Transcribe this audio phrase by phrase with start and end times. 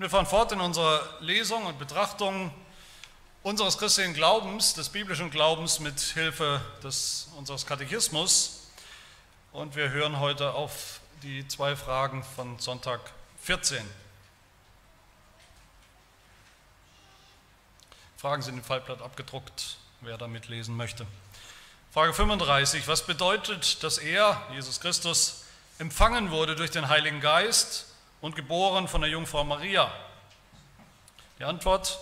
[0.00, 2.54] Wir fahren fort in unserer Lesung und Betrachtung
[3.42, 8.68] unseres christlichen Glaubens, des biblischen Glaubens mit Hilfe des, unseres Katechismus.
[9.50, 13.00] Und wir hören heute auf die zwei Fragen von Sonntag
[13.42, 13.84] 14.
[18.18, 21.08] Fragen sind im Fallblatt abgedruckt, wer da mitlesen möchte.
[21.92, 22.86] Frage 35.
[22.86, 25.42] Was bedeutet, dass er, Jesus Christus,
[25.80, 27.87] empfangen wurde durch den Heiligen Geist
[28.20, 29.92] und geboren von der Jungfrau Maria?
[31.38, 31.98] Die Antwort,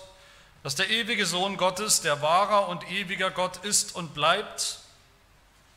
[0.62, 4.78] dass der ewige Sohn Gottes, der wahrer und ewiger Gott ist und bleibt,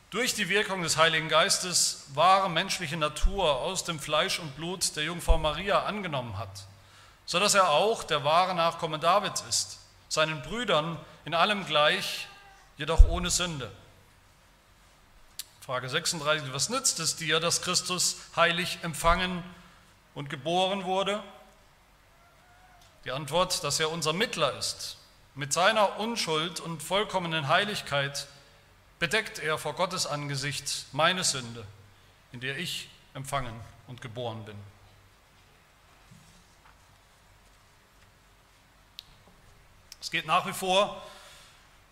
[0.09, 5.03] durch die Wirkung des Heiligen Geistes wahre menschliche Natur aus dem Fleisch und Blut der
[5.03, 6.65] Jungfrau Maria angenommen hat,
[7.27, 12.27] so dass er auch der wahre Nachkomme Davids ist, seinen Brüdern in allem gleich,
[12.77, 13.69] jedoch ohne Sünde.
[15.61, 19.43] Frage 36, was nützt es dir, dass Christus heilig empfangen
[20.19, 21.23] und geboren wurde?
[23.05, 24.97] Die Antwort, dass er unser Mittler ist.
[25.33, 28.27] Mit seiner Unschuld und vollkommenen Heiligkeit
[28.99, 31.65] bedeckt er vor Gottes Angesicht meine Sünde,
[32.33, 33.57] in der ich empfangen
[33.87, 34.57] und geboren bin.
[40.01, 41.01] Es geht nach wie vor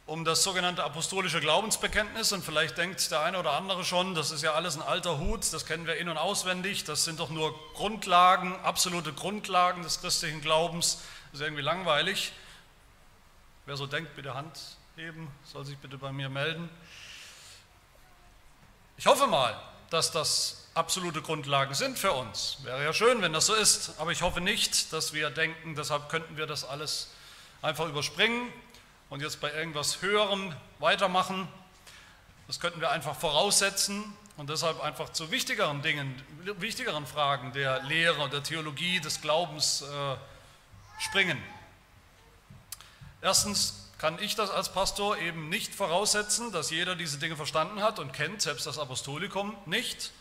[0.07, 4.41] um das sogenannte apostolische Glaubensbekenntnis und vielleicht denkt der eine oder andere schon, das ist
[4.41, 7.53] ja alles ein alter Hut, das kennen wir in und auswendig, das sind doch nur
[7.73, 12.31] Grundlagen, absolute Grundlagen des christlichen Glaubens, das ist irgendwie langweilig.
[13.65, 14.57] Wer so denkt, bitte Hand
[14.95, 16.69] heben, soll sich bitte bei mir melden.
[18.95, 22.59] Ich hoffe mal, dass das absolute Grundlagen sind für uns.
[22.63, 26.07] Wäre ja schön, wenn das so ist, aber ich hoffe nicht, dass wir denken, deshalb
[26.07, 27.09] könnten wir das alles
[27.61, 28.53] einfach überspringen
[29.09, 31.47] und jetzt bei irgendwas Höherem weitermachen.
[32.47, 34.03] Das könnten wir einfach voraussetzen
[34.37, 36.21] und deshalb einfach zu wichtigeren Dingen,
[36.59, 40.15] wichtigeren Fragen der Lehre der Theologie des Glaubens äh,
[40.99, 41.41] springen.
[43.21, 47.97] Erstens kann ich das als Pastor eben nicht voraussetzen, dass jeder diese Dinge verstanden hat
[47.97, 50.11] und kennt, selbst das Apostolikum nicht.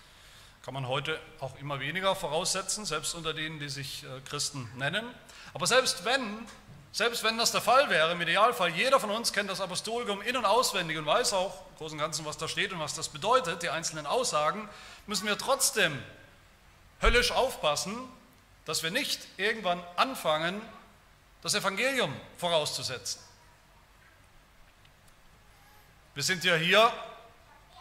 [0.63, 5.05] Kann man heute auch immer weniger voraussetzen, selbst unter denen, die sich äh, Christen nennen.
[5.53, 6.47] Aber selbst wenn
[6.97, 10.35] selbst wenn das der Fall wäre, im Idealfall, jeder von uns kennt das Apostolikum in-
[10.35, 13.11] und auswendig und weiß auch im Großen und Ganzen, was da steht und was das
[13.11, 14.67] bedeutet, die einzelnen Aussagen,
[15.07, 16.03] müssen wir trotzdem
[17.03, 17.95] höllisch aufpassen,
[18.65, 20.63] dass wir nicht irgendwann anfangen,
[21.43, 23.21] das Evangelium vorauszusetzen.
[26.15, 26.91] Wir sind ja hier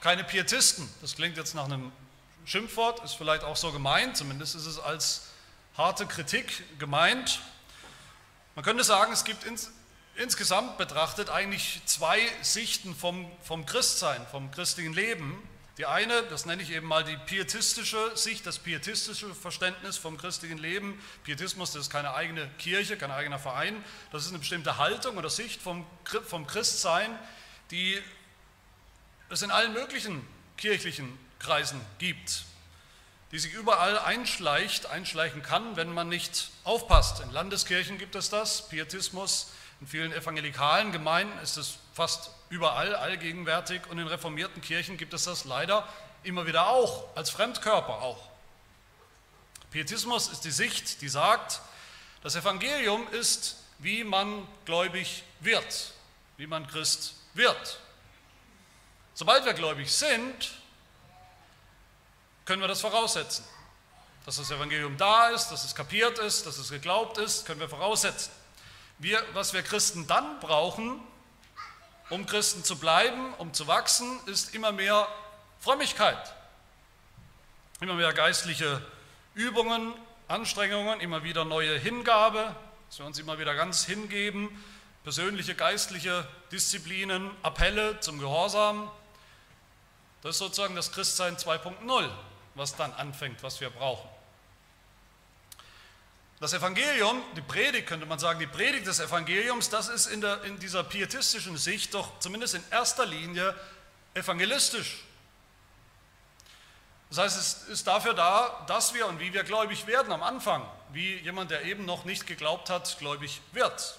[0.02, 0.94] keine Pietisten.
[1.00, 1.94] Das klingt jetzt nach einem
[2.44, 5.28] Schimpfwort, ist vielleicht auch so gemeint, zumindest ist es als
[5.78, 7.40] harte Kritik gemeint.
[8.56, 9.70] Man könnte sagen, es gibt ins,
[10.16, 15.38] insgesamt betrachtet eigentlich zwei Sichten vom, vom Christsein, vom christlichen Leben.
[15.78, 20.58] Die eine, das nenne ich eben mal die pietistische Sicht, das pietistische Verständnis vom christlichen
[20.58, 21.02] Leben.
[21.26, 23.84] Pietismus, das ist keine eigene Kirche, kein eigener Verein.
[24.14, 25.86] Das ist eine bestimmte Haltung oder Sicht vom,
[26.26, 27.20] vom Christsein,
[27.72, 28.02] die
[29.30, 32.46] es in allen möglichen kirchlichen Kreisen gibt
[33.36, 37.20] die sich überall einschleicht, einschleichen kann, wenn man nicht aufpasst.
[37.20, 39.48] In Landeskirchen gibt es das, Pietismus,
[39.82, 45.26] in vielen evangelikalen Gemeinden ist es fast überall allgegenwärtig und in reformierten Kirchen gibt es
[45.26, 45.86] das leider
[46.24, 48.30] immer wieder auch, als Fremdkörper auch.
[49.70, 51.60] Pietismus ist die Sicht, die sagt,
[52.24, 55.92] das Evangelium ist, wie man gläubig wird,
[56.38, 57.82] wie man Christ wird.
[59.14, 60.54] Sobald wir gläubig sind,
[62.46, 63.44] können wir das voraussetzen.
[64.26, 67.70] Dass das Evangelium da ist, dass es kapiert ist, dass es geglaubt ist, können wir
[67.70, 68.32] voraussetzen.
[68.98, 71.00] Wir, was wir Christen dann brauchen,
[72.10, 75.08] um Christen zu bleiben, um zu wachsen, ist immer mehr
[75.60, 76.34] Frömmigkeit,
[77.82, 78.82] immer mehr geistliche
[79.34, 79.94] Übungen,
[80.28, 82.56] Anstrengungen, immer wieder neue Hingabe,
[82.88, 84.64] dass wir uns immer wieder ganz hingeben,
[85.04, 88.90] persönliche geistliche Disziplinen, Appelle zum Gehorsam.
[90.22, 92.10] Das ist sozusagen das Christsein 2.0
[92.56, 94.10] was dann anfängt, was wir brauchen.
[96.40, 100.44] Das Evangelium, die Predigt, könnte man sagen, die Predigt des Evangeliums, das ist in, der,
[100.44, 103.56] in dieser pietistischen Sicht doch zumindest in erster Linie
[104.14, 105.04] evangelistisch.
[107.10, 110.68] Das heißt, es ist dafür da, dass wir und wie wir gläubig werden am Anfang,
[110.92, 113.98] wie jemand, der eben noch nicht geglaubt hat, gläubig wird.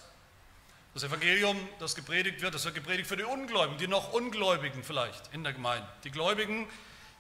[0.93, 5.33] Das Evangelium, das gepredigt wird, das wird gepredigt für die Ungläubigen, die noch Ungläubigen vielleicht
[5.33, 5.89] in der Gemeinde.
[6.05, 6.69] Die Gläubigen,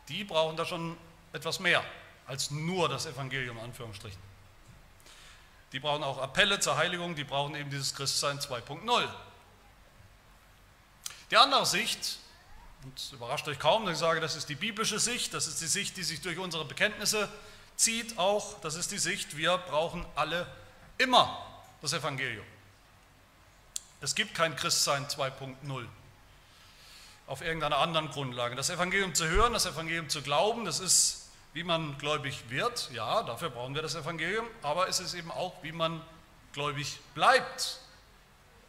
[0.08, 0.96] die brauchen da schon
[1.36, 1.84] etwas mehr
[2.26, 4.20] als nur das Evangelium, Anführungsstrichen.
[5.72, 9.08] Die brauchen auch Appelle zur Heiligung, die brauchen eben dieses Christsein 2.0.
[11.30, 12.18] Die andere Sicht,
[12.82, 15.66] und überrascht euch kaum, dass ich sage, das ist die biblische Sicht, das ist die
[15.66, 17.28] Sicht, die sich durch unsere Bekenntnisse
[17.76, 20.46] zieht auch, das ist die Sicht, wir brauchen alle
[20.98, 21.46] immer
[21.82, 22.46] das Evangelium.
[24.00, 25.86] Es gibt kein Christsein 2.0
[27.26, 28.54] auf irgendeiner anderen Grundlage.
[28.54, 31.25] Das Evangelium zu hören, das Evangelium zu glauben, das ist,
[31.56, 32.90] wie man gläubig wird.
[32.92, 36.02] Ja, dafür brauchen wir das Evangelium, aber es ist eben auch, wie man
[36.52, 37.80] gläubig bleibt.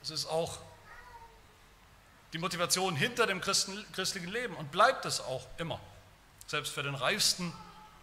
[0.02, 0.58] Es ist auch
[2.32, 5.82] die Motivation hinter dem Christen, christlichen Leben und bleibt es auch immer.
[6.46, 7.52] Selbst für den reichsten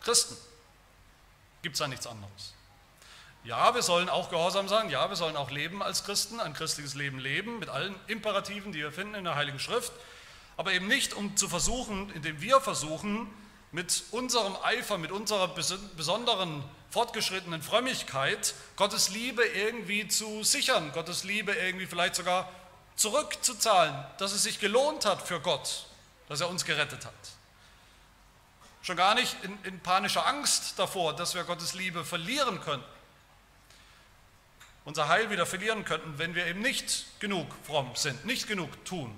[0.02, 0.36] Christen
[1.62, 2.52] gibt es da nichts anderes.
[3.42, 6.94] Ja, wir sollen auch gehorsam sein, ja, wir sollen auch leben als Christen, ein christliches
[6.94, 9.92] Leben leben, mit allen Imperativen, die wir finden in der Heiligen Schrift,
[10.58, 13.30] aber eben nicht, um zu versuchen, indem wir versuchen,
[13.74, 21.52] mit unserem Eifer, mit unserer besonderen fortgeschrittenen Frömmigkeit Gottes Liebe irgendwie zu sichern, Gottes Liebe
[21.52, 22.48] irgendwie vielleicht sogar
[22.94, 25.86] zurückzuzahlen, dass es sich gelohnt hat für Gott,
[26.28, 27.12] dass er uns gerettet hat.
[28.82, 32.94] Schon gar nicht in, in panischer Angst davor, dass wir Gottes Liebe verlieren könnten
[34.84, 39.16] unser Heil wieder verlieren könnten, wenn wir eben nicht genug fromm sind, nicht genug tun.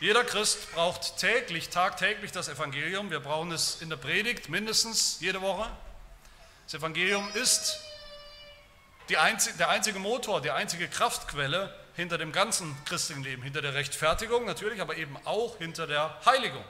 [0.00, 3.10] Jeder Christ braucht täglich, tagtäglich das Evangelium.
[3.10, 5.68] Wir brauchen es in der Predigt mindestens jede Woche.
[6.66, 7.80] Das Evangelium ist
[9.16, 14.44] einzige, der einzige Motor, die einzige Kraftquelle hinter dem ganzen christlichen Leben, hinter der Rechtfertigung
[14.44, 16.64] natürlich, aber eben auch hinter der Heiligung.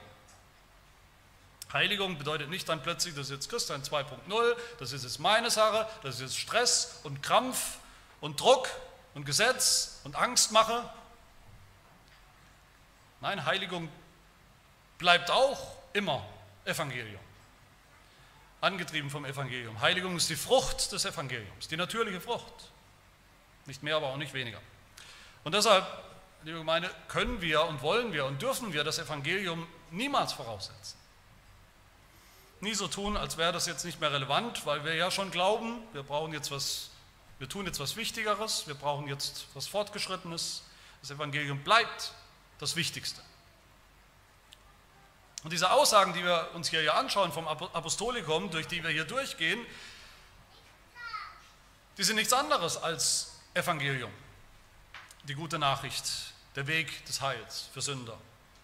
[1.72, 5.86] Heiligung bedeutet nicht dann plötzlich, das ist jetzt Christian 2.0, das ist jetzt meine Sache,
[6.02, 7.76] das ist jetzt Stress und Krampf
[8.22, 8.68] und Druck
[9.14, 10.88] und Gesetz und Angstmache.
[13.20, 13.88] Nein, Heiligung
[14.98, 16.24] bleibt auch immer
[16.64, 17.20] Evangelium.
[18.60, 19.80] Angetrieben vom Evangelium.
[19.80, 22.72] Heiligung ist die Frucht des Evangeliums, die natürliche Frucht.
[23.66, 24.60] Nicht mehr, aber auch nicht weniger.
[25.44, 25.86] Und deshalb,
[26.42, 30.98] liebe Gemeinde, können wir und wollen wir und dürfen wir das Evangelium niemals voraussetzen
[32.60, 35.80] nie so tun, als wäre das jetzt nicht mehr relevant, weil wir ja schon glauben,
[35.92, 36.90] wir brauchen jetzt was,
[37.38, 40.62] wir tun jetzt was Wichtigeres, wir brauchen jetzt was Fortgeschrittenes.
[41.00, 42.12] Das Evangelium bleibt
[42.58, 43.20] das Wichtigste.
[45.44, 49.04] Und diese Aussagen, die wir uns hier ja anschauen vom Apostolikum, durch die wir hier
[49.04, 49.64] durchgehen,
[51.96, 54.12] die sind nichts anderes als Evangelium,
[55.24, 56.04] die gute Nachricht,
[56.54, 58.18] der Weg des Heils für Sünder,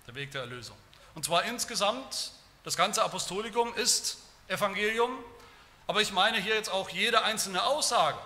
[0.07, 0.77] der Weg der Erlösung.
[1.15, 2.33] Und zwar insgesamt
[2.65, 4.19] das ganze Apostolikum ist
[4.49, 5.19] Evangelium,
[5.87, 8.19] aber ich meine hier jetzt auch jede einzelne Aussage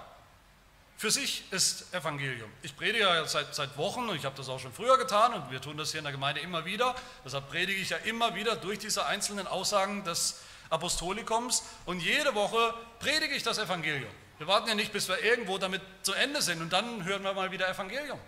[0.99, 2.51] für sich ist Evangelium.
[2.63, 5.49] Ich predige ja seit, seit Wochen und ich habe das auch schon früher getan und
[5.49, 6.97] wir tun das hier in der Gemeinde immer wieder.
[7.25, 10.41] Deshalb predige ich ja immer wieder durch diese einzelnen Aussagen des
[10.71, 14.11] Apostolikums und jede Woche predige ich das Evangelium.
[14.39, 17.33] Wir warten ja nicht, bis wir irgendwo damit zu Ende sind und dann hören wir
[17.33, 18.19] mal wieder Evangelium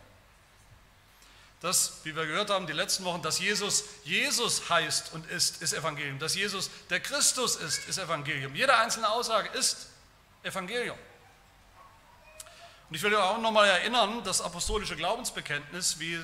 [1.60, 5.74] dass, wie wir gehört haben, die letzten Wochen, dass Jesus Jesus heißt und ist, ist
[5.74, 6.18] Evangelium.
[6.18, 8.54] Dass Jesus der Christus ist, ist Evangelium.
[8.54, 9.88] Jede einzelne Aussage ist
[10.42, 10.96] Evangelium.
[12.90, 16.18] Und ich will auch nochmal erinnern, das apostolische Glaubensbekenntnis, wie,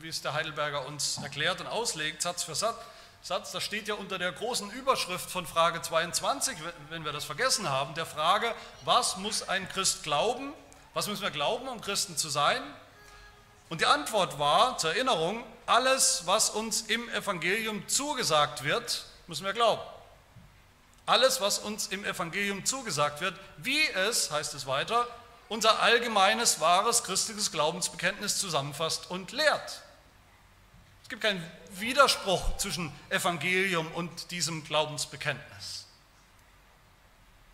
[0.00, 2.76] wie es der Heidelberger uns erklärt und auslegt, Satz für Satz,
[3.22, 6.58] Satz, das steht ja unter der großen Überschrift von Frage 22,
[6.90, 8.52] wenn wir das vergessen haben, der Frage,
[8.84, 10.52] was muss ein Christ glauben?
[10.92, 12.60] Was müssen wir glauben, um Christen zu sein?
[13.68, 19.52] Und die Antwort war, zur Erinnerung, alles, was uns im Evangelium zugesagt wird, müssen wir
[19.52, 19.82] glauben.
[21.06, 25.06] Alles, was uns im Evangelium zugesagt wird, wie es, heißt es weiter,
[25.52, 29.82] unser allgemeines, wahres christliches Glaubensbekenntnis zusammenfasst und lehrt.
[31.02, 35.84] Es gibt keinen Widerspruch zwischen Evangelium und diesem Glaubensbekenntnis.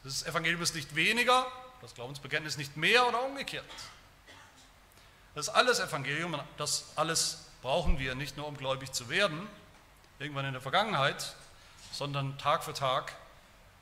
[0.05, 1.45] Das Evangelium ist nicht weniger,
[1.83, 3.65] das Glaubensbekenntnis nicht mehr oder umgekehrt.
[5.35, 9.49] Das ist alles Evangelium, das alles brauchen wir nicht nur, um gläubig zu werden,
[10.21, 11.35] irgendwann in der Vergangenheit,
[11.91, 13.17] sondern Tag für Tag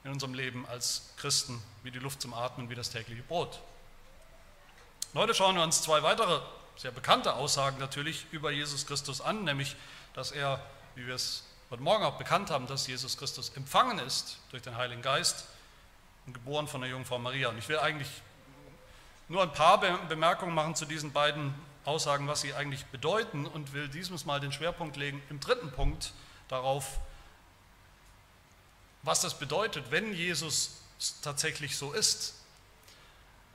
[0.05, 3.61] in unserem Leben als Christen, wie die Luft zum Atmen, wie das tägliche Brot.
[5.17, 6.43] Heute schauen wir uns zwei weitere
[6.77, 9.75] sehr bekannte Aussagen natürlich über Jesus Christus an, nämlich,
[10.13, 10.61] dass er,
[10.95, 14.77] wie wir es heute Morgen auch bekannt haben, dass Jesus Christus empfangen ist durch den
[14.77, 15.47] Heiligen Geist
[16.27, 17.49] und geboren von der Jungfrau Maria.
[17.49, 18.11] Und ich will eigentlich
[19.29, 21.55] nur ein paar Bemerkungen machen zu diesen beiden
[21.87, 26.13] Aussagen, was sie eigentlich bedeuten und will diesmal mal den Schwerpunkt legen im dritten Punkt
[26.49, 26.99] darauf,
[29.03, 30.83] was das bedeutet, wenn Jesus
[31.23, 32.35] tatsächlich so ist.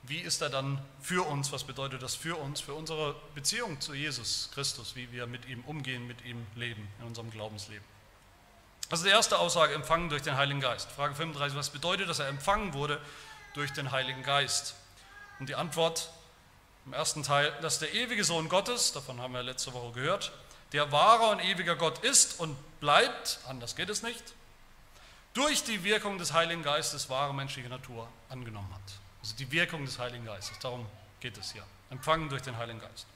[0.04, 1.52] Wie ist er dann für uns?
[1.52, 5.62] Was bedeutet das für uns, für unsere Beziehung zu Jesus Christus, wie wir mit ihm
[5.64, 7.84] umgehen, mit ihm leben in unserem Glaubensleben?
[8.90, 10.90] Also die erste Aussage, empfangen durch den Heiligen Geist.
[10.90, 13.00] Frage 35, was bedeutet, dass er empfangen wurde
[13.54, 14.74] durch den Heiligen Geist?
[15.38, 16.10] Und die Antwort
[16.84, 20.32] im ersten Teil, dass der ewige Sohn Gottes, davon haben wir letzte Woche gehört,
[20.72, 24.34] der wahrer und ewiger Gott ist und bleibt, anders geht es nicht,
[25.32, 29.01] durch die Wirkung des Heiligen Geistes wahre menschliche Natur angenommen hat.
[29.22, 30.86] Also die Wirkung des Heiligen Geistes, darum
[31.20, 31.64] geht es hier.
[31.90, 33.06] Empfangen durch den Heiligen Geist.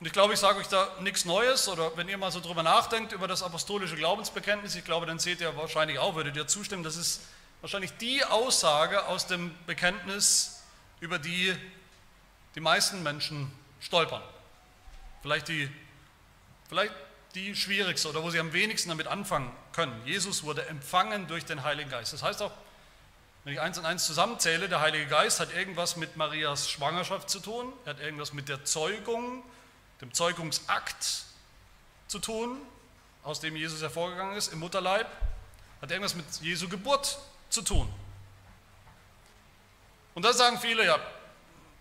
[0.00, 2.62] Und ich glaube, ich sage euch da nichts Neues, oder wenn ihr mal so drüber
[2.62, 6.82] nachdenkt, über das apostolische Glaubensbekenntnis, ich glaube, dann seht ihr wahrscheinlich auch, würdet ihr zustimmen,
[6.82, 7.22] das ist
[7.60, 10.62] wahrscheinlich die Aussage aus dem Bekenntnis,
[11.00, 11.56] über die
[12.54, 13.50] die meisten Menschen
[13.80, 14.22] stolpern.
[15.22, 15.68] Vielleicht die,
[16.68, 16.92] vielleicht
[17.34, 20.00] die schwierigste oder wo sie am wenigsten damit anfangen können.
[20.04, 22.12] Jesus wurde empfangen durch den Heiligen Geist.
[22.12, 22.52] Das heißt auch,
[23.44, 27.40] wenn ich eins und eins zusammenzähle, der Heilige Geist hat irgendwas mit Marias Schwangerschaft zu
[27.40, 29.42] tun, er hat irgendwas mit der Zeugung,
[30.00, 31.24] dem Zeugungsakt
[32.08, 32.58] zu tun,
[33.22, 35.06] aus dem Jesus hervorgegangen ist im Mutterleib,
[35.82, 37.18] hat irgendwas mit Jesu Geburt
[37.50, 37.92] zu tun.
[40.14, 40.98] Und da sagen viele, ja,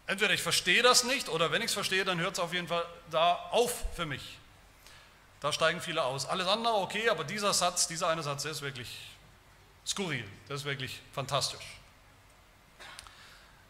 [0.06, 2.68] entweder ich verstehe das nicht oder wenn ich es verstehe, dann hört es auf jeden
[2.68, 4.38] Fall da auf für mich.
[5.40, 6.26] Da steigen viele aus.
[6.26, 9.13] Alles andere okay, aber dieser Satz, dieser eine Satz, der ist wirklich
[9.86, 11.66] skurril, der ist wirklich fantastisch.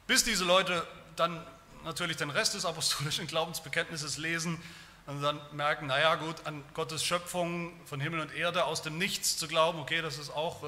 [0.08, 1.46] Bis diese Leute dann
[1.84, 4.62] natürlich den Rest des apostolischen Glaubensbekenntnisses lesen
[5.06, 9.36] und dann merken, naja gut, an Gottes Schöpfung von Himmel und Erde aus dem Nichts
[9.38, 10.68] zu glauben, okay, das ist auch, äh,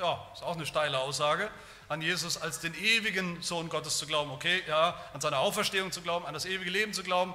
[0.00, 1.50] ja, ist auch eine steile Aussage.
[1.88, 6.02] An Jesus als den ewigen Sohn Gottes zu glauben, okay, ja, an seine Auferstehung zu
[6.02, 7.32] glauben, an das ewige Leben zu glauben.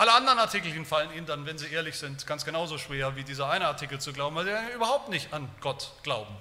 [0.00, 3.50] Alle anderen Artikelchen fallen ihnen dann, wenn sie ehrlich sind, ganz genauso schwer wie dieser
[3.50, 6.34] eine Artikel zu glauben, weil sie überhaupt nicht an Gott glauben.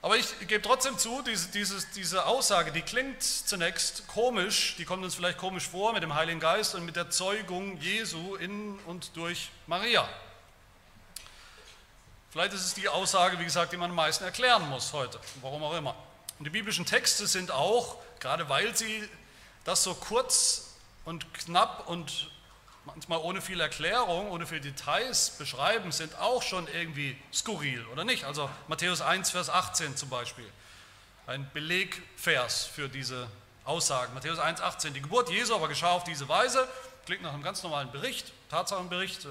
[0.00, 5.02] Aber ich gebe trotzdem zu, diese, diese, diese Aussage, die klingt zunächst komisch, die kommt
[5.02, 9.16] uns vielleicht komisch vor mit dem Heiligen Geist und mit der Zeugung Jesu in und
[9.16, 10.08] durch Maria.
[12.30, 15.64] Vielleicht ist es die Aussage, wie gesagt, die man am meisten erklären muss heute, warum
[15.64, 15.96] auch immer.
[16.38, 19.08] Und die biblischen Texte sind auch, gerade weil sie
[19.64, 20.68] das so kurz
[21.04, 22.30] und knapp und
[22.84, 28.24] manchmal ohne viel Erklärung, ohne viel Details beschreiben, sind auch schon irgendwie skurril, oder nicht?
[28.24, 30.46] Also Matthäus 1, Vers 18 zum Beispiel,
[31.26, 33.28] ein Belegvers für diese
[33.64, 34.12] Aussagen.
[34.14, 36.66] Matthäus 1, 18, die Geburt Jesu aber geschah auf diese Weise,
[37.06, 39.28] klingt nach einem ganz normalen Bericht, Tatsachenbericht, äh,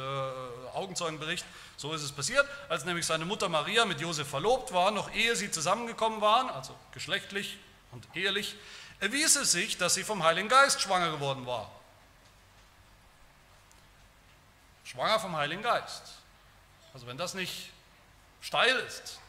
[0.73, 1.45] Augenzeugenbericht,
[1.77, 5.35] so ist es passiert, als nämlich seine Mutter Maria mit Josef verlobt war, noch ehe
[5.35, 7.57] sie zusammengekommen waren, also geschlechtlich
[7.91, 8.55] und ehelich,
[9.01, 11.69] erwies es sich, dass sie vom Heiligen Geist schwanger geworden war.
[14.85, 16.03] Schwanger vom Heiligen Geist.
[16.93, 17.71] Also wenn das nicht
[18.41, 19.19] steil ist,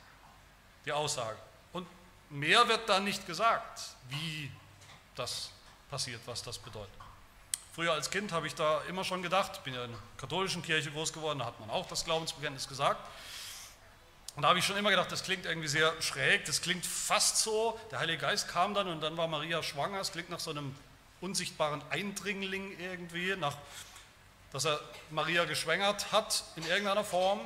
[0.85, 1.39] die Aussage.
[1.73, 1.87] Und
[2.31, 4.51] mehr wird da nicht gesagt, wie
[5.15, 5.51] das
[5.91, 6.93] passiert, was das bedeutet.
[7.75, 10.91] Früher als Kind habe ich da immer schon gedacht, bin ja in der katholischen Kirche
[10.91, 13.01] groß geworden, da hat man auch das Glaubensbekenntnis gesagt.
[14.35, 17.39] Und da habe ich schon immer gedacht, das klingt irgendwie sehr schräg, das klingt fast
[17.39, 20.51] so, der Heilige Geist kam dann und dann war Maria schwanger, es klingt nach so
[20.51, 20.75] einem
[21.21, 23.57] unsichtbaren Eindringling irgendwie, nach
[24.53, 27.41] dass er Maria geschwängert hat in irgendeiner Form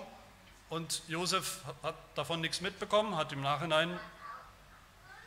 [0.69, 3.99] und Josef hat davon nichts mitbekommen, hat im Nachhinein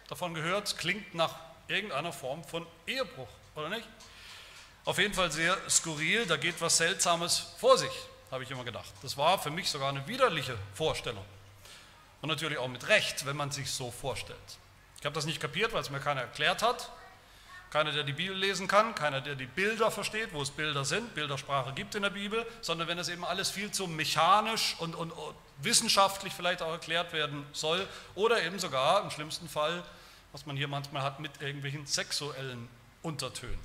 [0.07, 1.35] davon gehört, klingt nach
[1.67, 3.87] irgendeiner Form von Ehebruch, oder nicht?
[4.83, 7.91] Auf jeden Fall sehr skurril, da geht was Seltsames vor sich,
[8.31, 8.91] habe ich immer gedacht.
[9.01, 11.23] Das war für mich sogar eine widerliche Vorstellung.
[12.21, 14.37] Und natürlich auch mit Recht, wenn man sich so vorstellt.
[14.99, 16.91] Ich habe das nicht kapiert, weil es mir keiner erklärt hat.
[17.71, 21.13] Keiner, der die Bibel lesen kann, keiner, der die Bilder versteht, wo es Bilder sind,
[21.13, 25.11] Bildersprache gibt in der Bibel, sondern wenn das eben alles viel zu mechanisch und, und,
[25.11, 29.83] und wissenschaftlich vielleicht auch erklärt werden soll oder eben sogar im schlimmsten Fall,
[30.31, 32.67] was man hier manchmal hat, mit irgendwelchen sexuellen
[33.03, 33.59] Untertönen.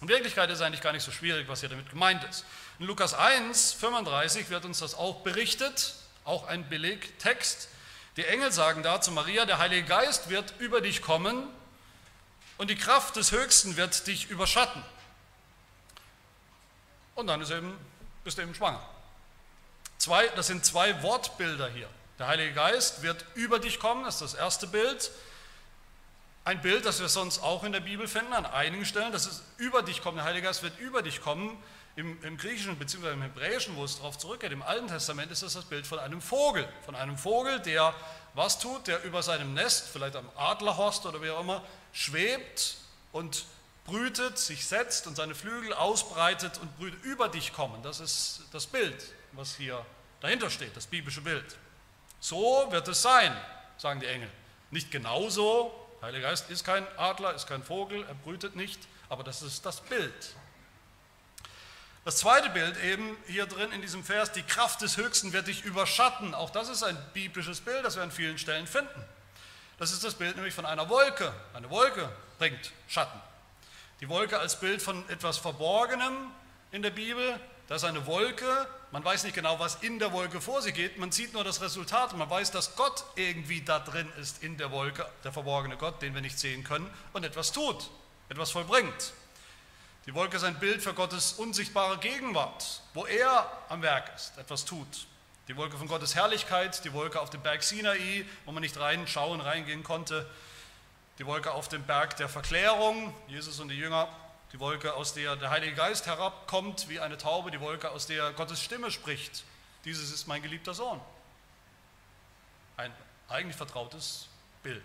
[0.00, 2.44] In Wirklichkeit ist es eigentlich gar nicht so schwierig, was hier damit gemeint ist.
[2.78, 5.94] In Lukas 1, 35 wird uns das auch berichtet,
[6.24, 7.68] auch ein Belegtext.
[8.16, 11.48] Die Engel sagen da zu Maria, der Heilige Geist wird über dich kommen
[12.58, 14.82] und die Kraft des Höchsten wird dich überschatten.
[17.14, 17.76] Und dann ist eben,
[18.24, 18.82] bist du eben schwanger.
[19.98, 21.88] Zwei, das sind zwei Wortbilder hier.
[22.18, 25.10] Der Heilige Geist wird über dich kommen, das ist das erste Bild.
[26.44, 29.42] Ein Bild, das wir sonst auch in der Bibel finden, an einigen Stellen, das ist
[29.56, 30.18] über dich kommen.
[30.18, 31.56] Der Heilige Geist wird über dich kommen.
[31.96, 33.12] Im, im Griechischen bzw.
[33.12, 36.20] im Hebräischen, wo es darauf zurückgeht, im Alten Testament ist das das Bild von einem
[36.20, 36.68] Vogel.
[36.84, 37.94] Von einem Vogel, der
[38.34, 42.78] was tut, der über seinem Nest, vielleicht am Adlerhorst oder wie auch immer, schwebt
[43.12, 43.44] und
[43.84, 47.80] brütet, sich setzt und seine Flügel ausbreitet und brütet über dich kommen.
[47.82, 49.84] Das ist das Bild, was hier
[50.20, 51.56] dahinter steht, das biblische Bild.
[52.18, 53.36] So wird es sein,
[53.76, 54.30] sagen die Engel.
[54.70, 55.72] Nicht genauso,
[56.02, 59.80] Heiliger Geist ist kein Adler, ist kein Vogel, er brütet nicht, aber das ist das
[59.80, 60.34] Bild.
[62.04, 65.64] Das zweite Bild eben hier drin in diesem Vers, die Kraft des Höchsten wird dich
[65.64, 66.34] überschatten.
[66.34, 69.02] Auch das ist ein biblisches Bild, das wir an vielen Stellen finden.
[69.78, 71.32] Das ist das Bild nämlich von einer Wolke.
[71.54, 73.18] Eine Wolke bringt Schatten.
[74.00, 76.30] Die Wolke als Bild von etwas Verborgenem
[76.72, 80.40] in der Bibel, da ist eine Wolke Man weiß nicht genau, was in der Wolke
[80.40, 80.98] vor sich geht.
[80.98, 82.16] Man sieht nur das Resultat.
[82.16, 86.14] Man weiß, dass Gott irgendwie da drin ist in der Wolke, der verborgene Gott, den
[86.14, 87.90] wir nicht sehen können, und etwas tut,
[88.28, 89.14] etwas vollbringt.
[90.06, 94.66] Die Wolke ist ein Bild für Gottes unsichtbare Gegenwart, wo er am Werk ist, etwas
[94.66, 95.06] tut.
[95.48, 99.40] Die Wolke von Gottes Herrlichkeit, die Wolke auf dem Berg Sinai, wo man nicht reinschauen,
[99.40, 100.28] reingehen konnte.
[101.18, 104.08] Die Wolke auf dem Berg der Verklärung, Jesus und die Jünger.
[104.52, 107.50] Die Wolke, aus der der Heilige Geist herabkommt wie eine Taube.
[107.50, 109.44] Die Wolke, aus der Gottes Stimme spricht.
[109.84, 111.00] Dieses ist mein geliebter Sohn.
[112.76, 112.92] Ein
[113.28, 114.28] eigentlich vertrautes
[114.62, 114.82] Bild.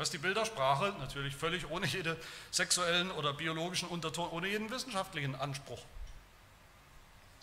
[0.00, 2.16] Was die Bildersprache natürlich völlig ohne jeden
[2.50, 5.82] sexuellen oder biologischen Unterton, ohne jeden wissenschaftlichen Anspruch.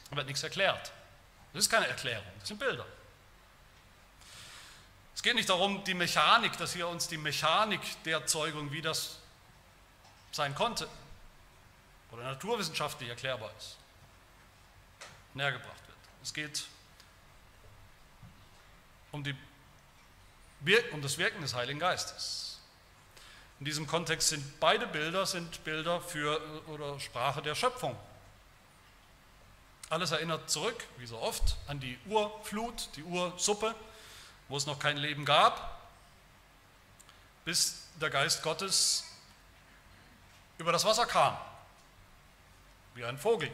[0.09, 0.91] Da wird nichts erklärt.
[1.53, 2.87] Das ist keine Erklärung, das sind Bilder.
[5.13, 9.19] Es geht nicht darum, die Mechanik, dass hier uns die Mechanik der Erzeugung, wie das
[10.31, 10.89] sein konnte,
[12.09, 13.77] oder naturwissenschaftlich erklärbar ist,
[15.35, 15.97] nähergebracht wird.
[16.23, 16.65] Es geht
[19.11, 19.35] um, die,
[20.91, 22.46] um das Wirken des Heiligen Geistes.
[23.59, 27.97] In diesem Kontext sind beide Bilder sind Bilder für oder Sprache der Schöpfung.
[29.89, 33.73] Alles erinnert zurück, wie so oft, an die Urflut, die Ursuppe,
[34.47, 35.81] wo es noch kein Leben gab,
[37.45, 39.05] bis der Geist Gottes
[40.57, 41.37] über das Wasser kam,
[42.95, 43.49] wie ein Vogel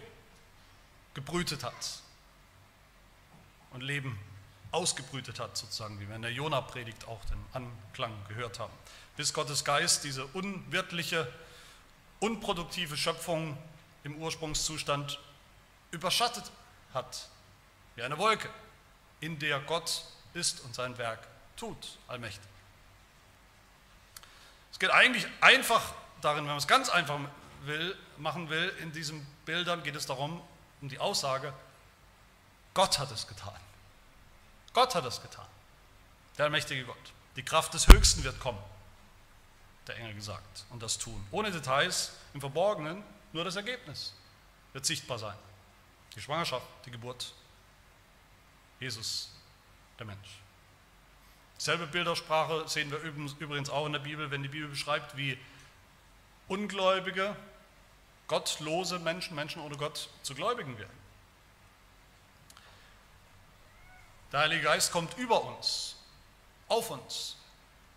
[1.14, 2.02] gebrütet hat
[3.72, 4.20] und Leben
[4.72, 8.74] ausgebrütet hat, sozusagen, wie wir in der Jona-Predigt auch den Anklang gehört haben
[9.16, 11.32] bis Gottes Geist diese unwirtliche,
[12.20, 13.58] unproduktive Schöpfung
[14.04, 15.20] im Ursprungszustand
[15.92, 16.52] überschattet
[16.94, 17.30] hat,
[17.96, 18.50] wie eine Wolke,
[19.20, 20.04] in der Gott
[20.34, 21.20] ist und sein Werk
[21.56, 22.50] tut, allmächtig.
[24.72, 27.20] Es geht eigentlich einfach darin, wenn man es ganz einfach
[27.64, 30.42] will, machen will, in diesen Bildern geht es darum,
[30.82, 31.54] um die Aussage,
[32.74, 33.60] Gott hat es getan.
[34.74, 35.46] Gott hat es getan.
[36.38, 36.98] Der allmächtige Gott.
[37.36, 38.58] Die Kraft des Höchsten wird kommen
[39.88, 41.26] der Engel gesagt, und das tun.
[41.32, 44.14] Ohne Details, im Verborgenen, nur das Ergebnis
[44.72, 45.36] wird sichtbar sein.
[46.16, 47.34] Die Schwangerschaft, die Geburt,
[48.80, 49.32] Jesus,
[50.00, 50.40] der Mensch.
[51.58, 55.38] Selbe Bildersprache sehen wir übrigens auch in der Bibel, wenn die Bibel beschreibt, wie
[56.48, 57.36] ungläubige,
[58.28, 61.04] gottlose Menschen, Menschen ohne Gott, zu Gläubigen werden.
[64.32, 65.96] Der Heilige Geist kommt über uns,
[66.68, 67.38] auf uns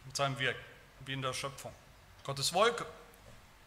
[0.04, 1.72] mit seinem Wirken wie in der Schöpfung.
[2.24, 2.86] Gottes Wolke,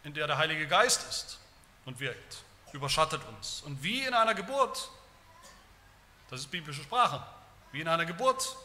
[0.04, 1.38] in der der Heilige Geist ist
[1.84, 3.62] und wirkt, überschattet uns.
[3.62, 4.90] Und wie in einer Geburt,
[6.28, 7.22] das ist biblische Sprache,
[7.72, 8.56] wie in einer Geburt,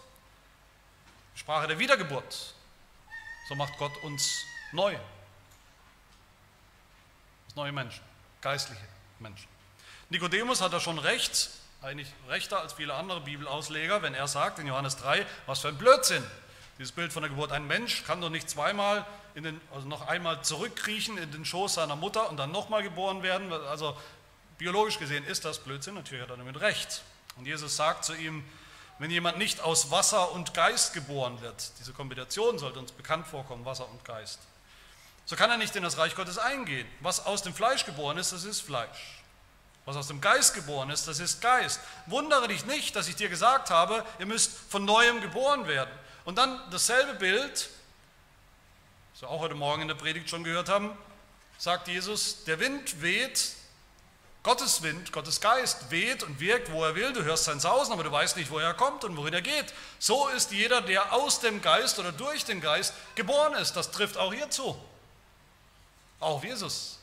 [1.35, 2.53] Sprache der Wiedergeburt,
[3.47, 4.97] so macht Gott uns neu.
[7.55, 8.03] Neue Menschen,
[8.41, 8.85] geistliche
[9.19, 9.47] Menschen.
[10.09, 11.49] Nikodemus hat da schon recht,
[11.81, 15.77] eigentlich rechter als viele andere Bibelausleger, wenn er sagt in Johannes 3, was für ein
[15.77, 16.23] Blödsinn.
[16.77, 17.51] Dieses Bild von der Geburt.
[17.51, 21.75] Ein Mensch kann doch nicht zweimal, in den, also noch einmal zurückkriechen in den Schoß
[21.75, 23.51] seiner Mutter und dann nochmal geboren werden.
[23.51, 23.97] Also
[24.57, 27.01] biologisch gesehen ist das Blödsinn, natürlich hat er damit recht.
[27.37, 28.43] Und Jesus sagt zu ihm,
[28.97, 33.65] wenn jemand nicht aus Wasser und Geist geboren wird, diese Kombination sollte uns bekannt vorkommen,
[33.65, 34.39] Wasser und Geist,
[35.25, 36.87] so kann er nicht in das Reich Gottes eingehen.
[37.01, 39.23] Was aus dem Fleisch geboren ist, das ist Fleisch.
[39.85, 41.79] Was aus dem Geist geboren ist, das ist Geist.
[42.05, 45.91] Wundere dich nicht, dass ich dir gesagt habe, ihr müsst von neuem geboren werden.
[46.25, 47.69] Und dann dasselbe Bild,
[49.13, 50.97] das wir auch heute Morgen in der Predigt schon gehört haben,
[51.57, 53.51] sagt Jesus, der Wind weht,
[54.43, 57.13] Gottes Wind, Gottes Geist weht und wirkt, wo er will.
[57.13, 59.73] Du hörst sein Sausen, aber du weißt nicht, woher er kommt und wohin er geht.
[59.97, 63.73] So ist jeder, der aus dem Geist oder durch den Geist geboren ist.
[63.73, 64.79] Das trifft auch hierzu.
[66.19, 66.99] Auch Jesus.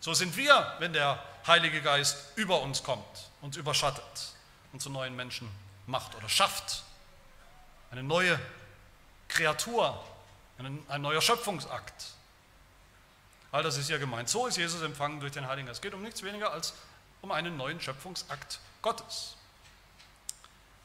[0.00, 4.32] So sind wir, wenn der Heilige Geist über uns kommt, uns überschattet
[4.72, 5.48] und zu neuen Menschen
[5.86, 6.82] macht oder schafft
[7.90, 8.38] eine neue
[9.28, 10.02] Kreatur,
[10.58, 12.14] ein, ein neuer Schöpfungsakt.
[13.50, 14.28] All das ist ja gemeint.
[14.28, 15.78] So ist Jesus empfangen durch den Heiligen Geist.
[15.78, 16.74] Es geht um nichts weniger als
[17.22, 19.34] um einen neuen Schöpfungsakt Gottes.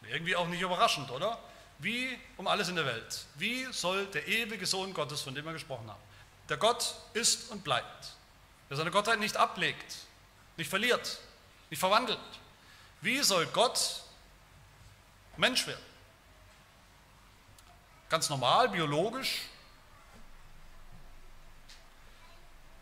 [0.09, 1.39] Irgendwie auch nicht überraschend, oder?
[1.79, 3.25] Wie um alles in der Welt.
[3.35, 6.01] Wie soll der ewige Sohn Gottes, von dem wir gesprochen haben,
[6.49, 8.13] der Gott ist und bleibt,
[8.69, 9.95] der seine Gottheit nicht ablegt,
[10.57, 11.19] nicht verliert,
[11.69, 12.19] nicht verwandelt,
[13.01, 14.03] wie soll Gott
[15.37, 15.92] Mensch werden?
[18.13, 19.41] Ganz normal, biologisch?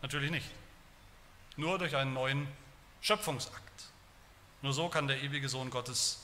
[0.02, 0.50] Natürlich nicht.
[1.56, 2.46] Nur durch einen neuen
[3.00, 3.84] Schöpfungsakt.
[4.60, 6.20] Nur so kann der ewige Sohn Gottes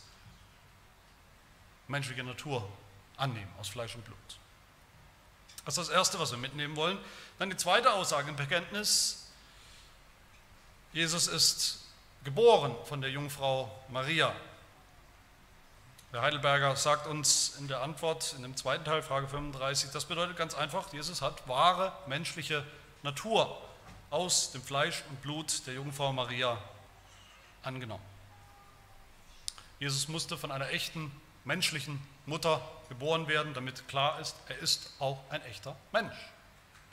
[1.86, 2.68] menschliche Natur
[3.16, 4.18] annehmen, aus Fleisch und Blut.
[5.64, 6.98] Das ist das Erste, was wir mitnehmen wollen.
[7.38, 9.30] Dann die zweite Aussage im Bekenntnis.
[10.92, 11.82] Jesus ist
[12.24, 14.36] geboren von der Jungfrau Maria.
[16.10, 20.38] Der Heidelberger sagt uns in der Antwort in dem zweiten Teil, Frage 35, das bedeutet
[20.38, 22.64] ganz einfach, Jesus hat wahre menschliche
[23.02, 23.60] Natur
[24.08, 26.56] aus dem Fleisch und Blut der Jungfrau Maria
[27.62, 28.02] angenommen.
[29.80, 31.12] Jesus musste von einer echten
[31.44, 36.16] menschlichen Mutter geboren werden, damit klar ist, er ist auch ein echter Mensch.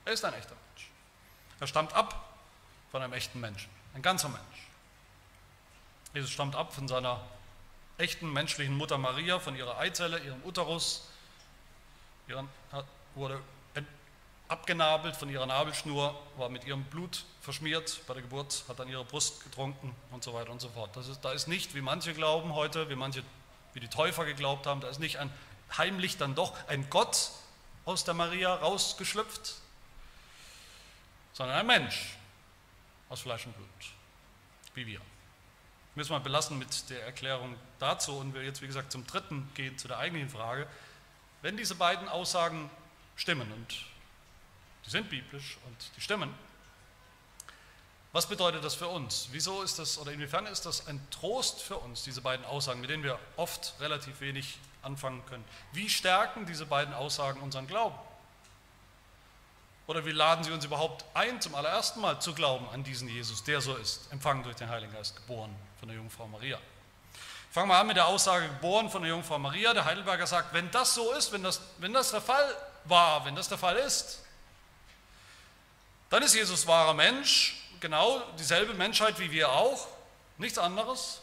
[0.03, 0.89] Er ist ein echter Mensch.
[1.61, 2.37] Er stammt ab
[2.91, 4.67] von einem echten Menschen, ein ganzer Mensch.
[6.13, 7.21] Jesus stammt ab von seiner
[7.97, 11.07] echten menschlichen Mutter Maria, von ihrer Eizelle, ihrem Uterus,
[12.27, 12.49] ihren,
[13.15, 13.41] wurde
[14.47, 19.03] abgenabelt von ihrer Nabelschnur, war mit ihrem Blut verschmiert bei der Geburt, hat an ihrer
[19.03, 20.95] Brust getrunken und so weiter und so fort.
[20.97, 23.23] Ist, da ist nicht, wie manche glauben heute, wie manche,
[23.73, 25.31] wie die Täufer geglaubt haben, da ist nicht ein
[25.77, 27.31] heimlich dann doch ein Gott
[27.85, 29.55] aus der Maria rausgeschlüpft,
[31.33, 32.15] sondern ein Mensch
[33.09, 33.67] aus Fleisch und Blut,
[34.75, 35.01] wie wir.
[35.95, 39.77] Müssen wir belassen mit der Erklärung dazu und wir jetzt, wie gesagt, zum dritten gehen,
[39.77, 40.67] zu der eigentlichen Frage.
[41.41, 42.69] Wenn diese beiden Aussagen
[43.15, 43.85] stimmen und
[44.85, 46.33] die sind biblisch und die stimmen,
[48.11, 49.29] was bedeutet das für uns?
[49.31, 52.89] Wieso ist das oder inwiefern ist das ein Trost für uns, diese beiden Aussagen, mit
[52.89, 55.45] denen wir oft relativ wenig anfangen können?
[55.71, 57.97] Wie stärken diese beiden Aussagen unseren Glauben?
[59.87, 63.43] Oder wie laden sie uns überhaupt ein, zum allerersten Mal zu glauben an diesen Jesus,
[63.43, 65.55] der so ist, empfangen durch den Heiligen Geist, geboren
[65.85, 66.57] von der Jungfrau Maria?
[67.51, 69.71] Fangen wir an mit der Aussage, geboren von der Jungfrau Maria.
[69.71, 72.43] Der Heidelberger sagt, wenn das so ist, wenn das, wenn das der Fall
[72.85, 74.23] war, wenn das der Fall ist,
[76.09, 79.87] dann ist Jesus wahrer Mensch, genau dieselbe Menschheit wie wir auch,
[80.39, 81.21] nichts anderes.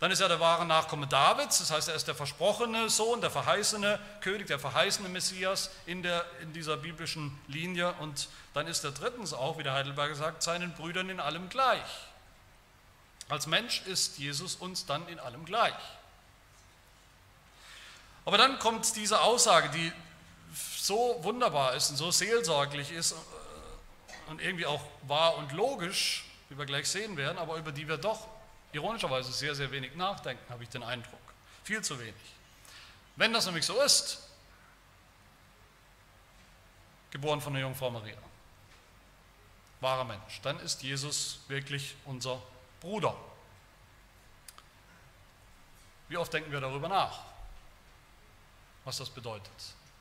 [0.00, 3.30] Dann ist er der wahre Nachkomme Davids, das heißt, er ist der versprochene Sohn, der
[3.30, 7.94] verheißene König, der verheißene Messias in, der, in dieser biblischen Linie.
[8.00, 11.80] Und dann ist er drittens auch, wie der Heidelberger sagt, seinen Brüdern in allem gleich.
[13.28, 15.74] Als Mensch ist Jesus uns dann in allem gleich.
[18.24, 19.92] Aber dann kommt diese Aussage, die
[20.54, 26.58] so wunderbar ist und so seelsorglich ist äh, und irgendwie auch wahr und logisch, wie
[26.58, 28.26] wir gleich sehen werden, aber über die wir doch
[28.72, 31.20] ironischerweise sehr, sehr wenig nachdenken, habe ich den Eindruck.
[31.64, 32.14] Viel zu wenig.
[33.16, 34.22] Wenn das nämlich so ist,
[37.10, 38.16] geboren von der Jungfrau Maria,
[39.80, 42.42] wahrer Mensch, dann ist Jesus wirklich unser
[42.80, 43.14] Bruder.
[46.08, 47.20] Wie oft denken wir darüber nach,
[48.84, 49.52] was das bedeutet?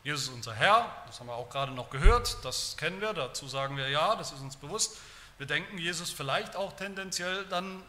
[0.04, 3.48] Jesus ist unser Herr, das haben wir auch gerade noch gehört, das kennen wir, dazu
[3.48, 4.98] sagen wir ja, das ist uns bewusst.
[5.38, 7.84] Wir denken Jesus vielleicht auch tendenziell dann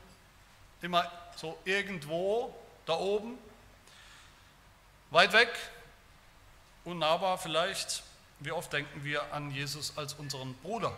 [0.83, 2.55] immer so irgendwo
[2.87, 3.39] da oben,
[5.11, 5.51] weit weg,
[6.85, 8.03] unnahbar vielleicht.
[8.41, 10.93] Wie oft denken wir an Jesus als unseren Bruder,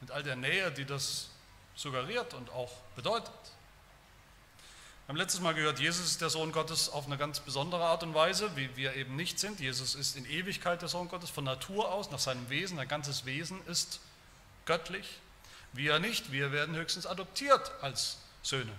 [0.00, 1.30] mit all der Nähe, die das
[1.76, 3.30] suggeriert und auch bedeutet.
[5.06, 8.02] Wir haben letztes Mal gehört, Jesus ist der Sohn Gottes auf eine ganz besondere Art
[8.02, 9.60] und Weise, wie wir eben nicht sind.
[9.60, 12.76] Jesus ist in Ewigkeit der Sohn Gottes, von Natur aus, nach seinem Wesen.
[12.76, 14.00] Sein ganzes Wesen ist
[14.64, 15.20] göttlich.
[15.72, 18.72] Wir nicht, wir werden höchstens adoptiert als Söhne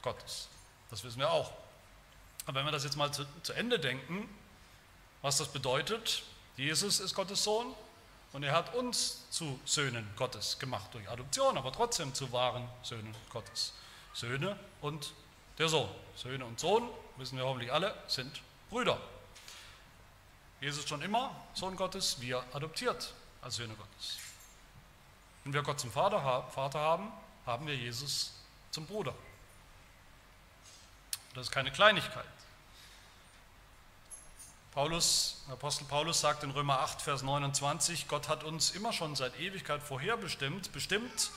[0.00, 0.48] Gottes.
[0.90, 1.52] Das wissen wir auch.
[2.46, 4.28] Aber wenn wir das jetzt mal zu, zu Ende denken,
[5.20, 6.24] was das bedeutet,
[6.56, 7.72] Jesus ist Gottes Sohn
[8.32, 13.14] und er hat uns zu Söhnen Gottes gemacht durch Adoption, aber trotzdem zu wahren Söhnen
[13.30, 13.74] Gottes.
[14.14, 15.12] Söhne und
[15.58, 15.88] der Sohn.
[16.16, 18.40] Söhne und Sohn, wissen wir hoffentlich alle, sind
[18.70, 18.98] Brüder.
[20.60, 24.18] Jesus schon immer Sohn Gottes, wir adoptiert als Söhne Gottes.
[25.44, 27.12] Wenn wir Gott zum Vater haben,
[27.44, 28.32] haben wir Jesus
[28.70, 29.14] zum Bruder.
[31.34, 32.24] Das ist keine Kleinigkeit.
[34.72, 39.38] Paulus, Apostel Paulus sagt in Römer 8, Vers 29, Gott hat uns immer schon seit
[39.38, 41.30] Ewigkeit vorherbestimmt, bestimmt,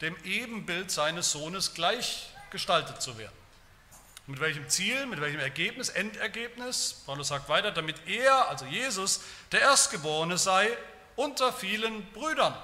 [0.00, 3.36] dem Ebenbild seines Sohnes gleichgestaltet zu werden.
[4.26, 7.02] Mit welchem Ziel, mit welchem Ergebnis, Endergebnis?
[7.04, 9.20] Paulus sagt weiter, damit er, also Jesus,
[9.52, 10.74] der Erstgeborene sei
[11.16, 12.54] unter vielen Brüdern.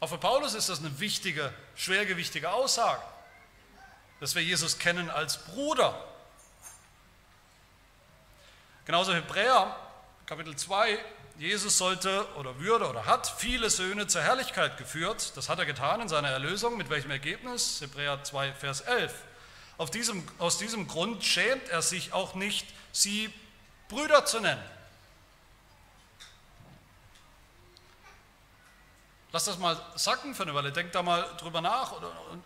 [0.00, 3.02] Auch für Paulus ist das eine wichtige, schwergewichtige Aussage
[4.20, 6.06] dass wir Jesus kennen als Bruder.
[8.84, 9.76] Genauso Hebräer,
[10.26, 10.98] Kapitel 2,
[11.38, 15.36] Jesus sollte oder würde oder hat viele Söhne zur Herrlichkeit geführt.
[15.36, 16.76] Das hat er getan in seiner Erlösung.
[16.76, 17.80] Mit welchem Ergebnis?
[17.80, 19.12] Hebräer 2, Vers 11.
[19.78, 23.32] Auf diesem, aus diesem Grund schämt er sich auch nicht, sie
[23.88, 24.62] Brüder zu nennen.
[29.32, 32.42] Lass das mal sacken für eine Weile, denk da mal drüber nach und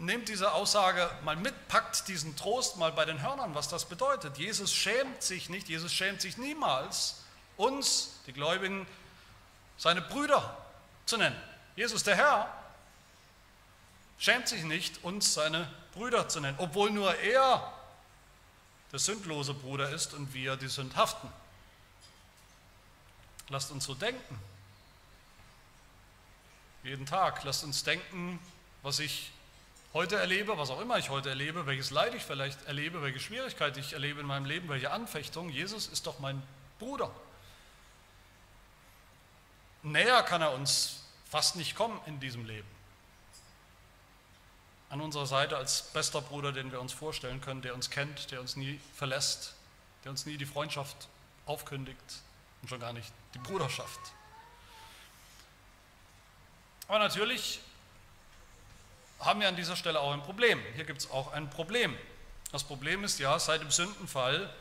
[0.00, 4.38] nehmt diese Aussage mal mit, packt diesen Trost mal bei den Hörnern, was das bedeutet.
[4.38, 7.22] Jesus schämt sich nicht, Jesus schämt sich niemals,
[7.56, 8.86] uns, die Gläubigen,
[9.76, 10.56] seine Brüder
[11.06, 11.36] zu nennen.
[11.76, 12.52] Jesus, der Herr,
[14.18, 17.72] schämt sich nicht, uns seine Brüder zu nennen, obwohl nur er
[18.92, 21.30] der sündlose Bruder ist und wir die Sündhaften.
[23.48, 24.38] Lasst uns so denken.
[26.82, 27.44] Jeden Tag.
[27.44, 28.40] Lasst uns denken,
[28.82, 29.32] was ich
[29.92, 33.76] heute erlebe, was auch immer ich heute erlebe, welches Leid ich vielleicht erlebe, welche Schwierigkeit
[33.76, 35.50] ich erlebe in meinem Leben, welche Anfechtung.
[35.50, 36.42] Jesus ist doch mein
[36.78, 37.10] Bruder.
[39.82, 42.68] Näher kann er uns fast nicht kommen in diesem Leben.
[44.90, 48.40] An unserer Seite als bester Bruder, den wir uns vorstellen können, der uns kennt, der
[48.40, 49.54] uns nie verlässt,
[50.04, 51.08] der uns nie die Freundschaft
[51.46, 52.02] aufkündigt
[52.62, 54.00] und schon gar nicht die Bruderschaft.
[56.88, 57.60] Aber natürlich
[59.20, 60.60] haben wir an dieser Stelle auch ein Problem.
[60.74, 61.96] Hier gibt es auch ein Problem.
[62.52, 64.52] Das Problem ist ja, seit dem Sündenfall,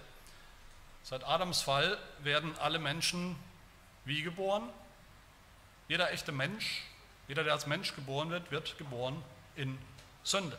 [1.04, 3.36] seit Adams Fall werden alle Menschen
[4.06, 4.70] wie geboren?
[5.88, 6.84] Jeder echte Mensch,
[7.28, 9.24] jeder, der als Mensch geboren wird, wird geboren
[9.56, 9.78] in
[10.24, 10.58] Sünde.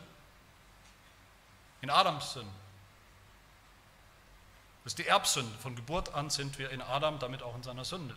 [1.81, 2.51] In Adams Sünde.
[4.83, 5.55] Das ist die Erbsünde.
[5.59, 8.15] Von Geburt an sind wir in Adam, damit auch in seiner Sünde.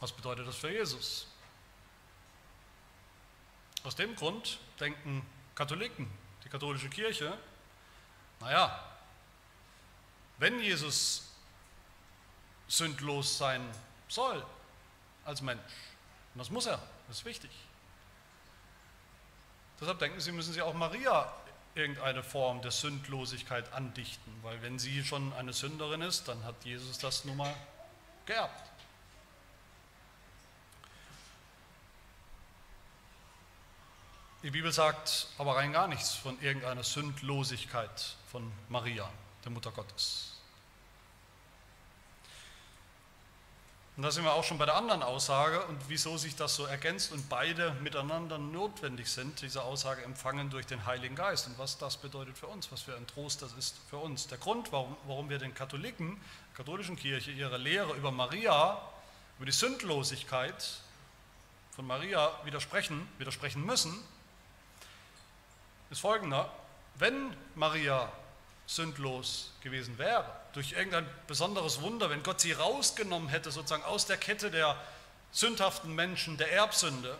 [0.00, 1.26] Was bedeutet das für Jesus?
[3.84, 6.10] Aus dem Grund denken Katholiken,
[6.42, 7.36] die katholische Kirche,
[8.40, 8.82] naja,
[10.38, 11.30] wenn Jesus
[12.66, 13.62] sündlos sein
[14.08, 14.44] soll
[15.24, 15.60] als Mensch,
[16.34, 17.50] und das muss er, das ist wichtig,
[19.80, 21.32] deshalb denken sie, müssen sie auch Maria
[21.74, 26.98] irgendeine Form der Sündlosigkeit andichten, weil wenn sie schon eine Sünderin ist, dann hat Jesus
[26.98, 27.54] das nun mal
[28.24, 28.73] geerbt.
[34.44, 39.08] Die Bibel sagt aber rein gar nichts von irgendeiner Sündlosigkeit von Maria,
[39.42, 40.34] der Mutter Gottes.
[43.96, 46.66] Und da sind wir auch schon bei der anderen Aussage und wieso sich das so
[46.66, 51.78] ergänzt und beide miteinander notwendig sind, diese Aussage empfangen durch den Heiligen Geist und was
[51.78, 54.26] das bedeutet für uns, was für ein Trost das ist für uns.
[54.26, 58.78] Der Grund, warum, warum wir den Katholiken, der katholischen Kirche, ihre Lehre über Maria,
[59.38, 60.82] über die Sündlosigkeit
[61.70, 63.98] von Maria widersprechen, widersprechen müssen,
[65.94, 66.50] ist folgender.
[66.96, 68.10] Wenn Maria
[68.66, 74.16] sündlos gewesen wäre, durch irgendein besonderes Wunder, wenn Gott sie rausgenommen hätte, sozusagen aus der
[74.16, 74.76] Kette der
[75.30, 77.16] sündhaften Menschen, der Erbsünde,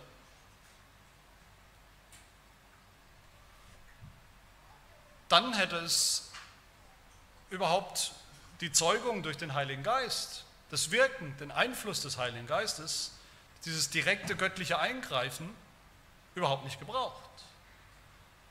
[5.29, 6.31] dann hätte es
[7.49, 8.11] überhaupt
[8.59, 13.13] die Zeugung durch den Heiligen Geist, das Wirken, den Einfluss des Heiligen Geistes,
[13.63, 15.55] dieses direkte göttliche Eingreifen
[16.35, 17.21] überhaupt nicht gebraucht.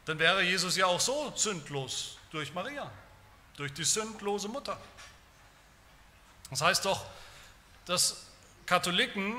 [0.04, 2.90] Dann wäre Jesus ja auch so sündlos durch Maria,
[3.56, 4.78] durch die sündlose Mutter.
[6.50, 7.06] Das heißt doch,
[7.86, 8.26] dass
[8.66, 9.36] Katholiken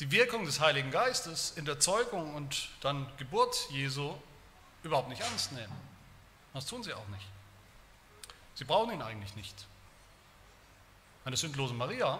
[0.00, 4.14] die Wirkung des Heiligen Geistes in der Zeugung und dann Geburt Jesu
[4.82, 5.72] überhaupt nicht ernst nehmen.
[6.52, 7.26] Das tun sie auch nicht.
[8.54, 9.66] Sie brauchen ihn eigentlich nicht.
[11.24, 12.18] Eine sündlose Maria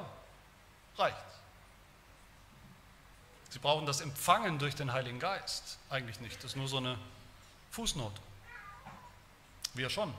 [0.96, 1.33] reicht.
[3.54, 6.38] Sie brauchen das Empfangen durch den Heiligen Geist eigentlich nicht.
[6.38, 6.98] Das ist nur so eine
[7.70, 8.20] Fußnote.
[9.74, 10.12] Wir schon.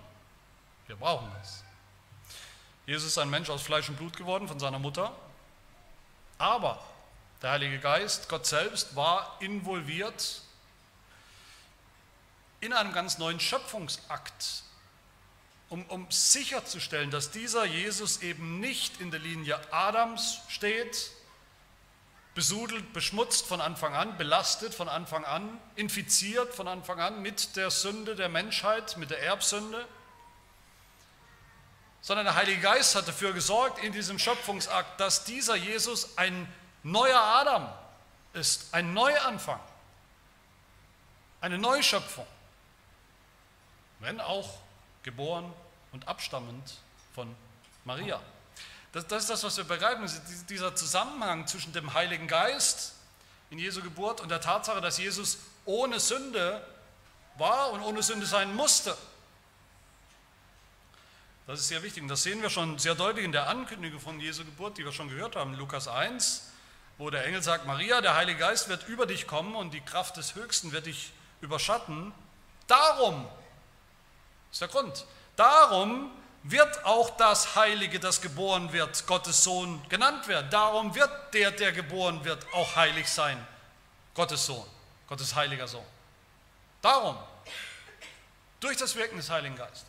[0.87, 1.61] Wir brauchen das.
[2.85, 5.13] Jesus ist ein Mensch aus Fleisch und Blut geworden von seiner Mutter.
[6.37, 6.81] Aber
[7.41, 10.41] der Heilige Geist, Gott selbst, war involviert
[12.61, 14.63] in einem ganz neuen Schöpfungsakt,
[15.67, 21.11] um, um sicherzustellen, dass dieser Jesus eben nicht in der Linie Adams steht,
[22.35, 27.71] besudelt, beschmutzt von Anfang an, belastet von Anfang an, infiziert von Anfang an mit der
[27.71, 29.87] Sünde der Menschheit, mit der Erbsünde,
[32.01, 37.19] sondern der Heilige Geist hat dafür gesorgt in diesem Schöpfungsakt, dass dieser Jesus ein neuer
[37.19, 37.67] Adam
[38.33, 39.59] ist, ein Neuanfang,
[41.39, 42.27] eine Neuschöpfung,
[44.01, 44.59] wenn auch
[45.03, 45.51] geboren
[45.93, 46.75] und abstammend
[47.15, 47.33] von
[47.85, 48.21] Maria.
[48.95, 50.09] Das, das ist das, was wir begreifen,
[50.47, 52.93] dieser Zusammenhang zwischen dem Heiligen Geist
[53.49, 56.65] in Jesu Geburt und der Tatsache, dass Jesus ohne Sünde
[57.37, 58.95] war und ohne Sünde sein musste.
[61.45, 64.17] Das ist sehr wichtig und das sehen wir schon sehr deutlich in der Ankündigung von
[64.21, 66.43] Jesu Geburt, die wir schon gehört haben, Lukas 1,
[66.97, 70.15] wo der Engel sagt, Maria, der Heilige Geist wird über dich kommen und die Kraft
[70.15, 72.13] des Höchsten wird dich überschatten.
[72.67, 73.27] Darum,
[74.53, 75.05] ist der Grund,
[75.35, 76.11] darum
[76.47, 80.47] wird auch das Heilige, das geboren wird, Gottes Sohn genannt werden.
[80.51, 83.45] Darum wird der, der geboren wird, auch heilig sein,
[84.13, 84.65] Gottes Sohn,
[85.07, 85.85] Gottes heiliger Sohn.
[86.83, 87.17] Darum,
[88.59, 89.87] durch das Wirken des Heiligen Geistes.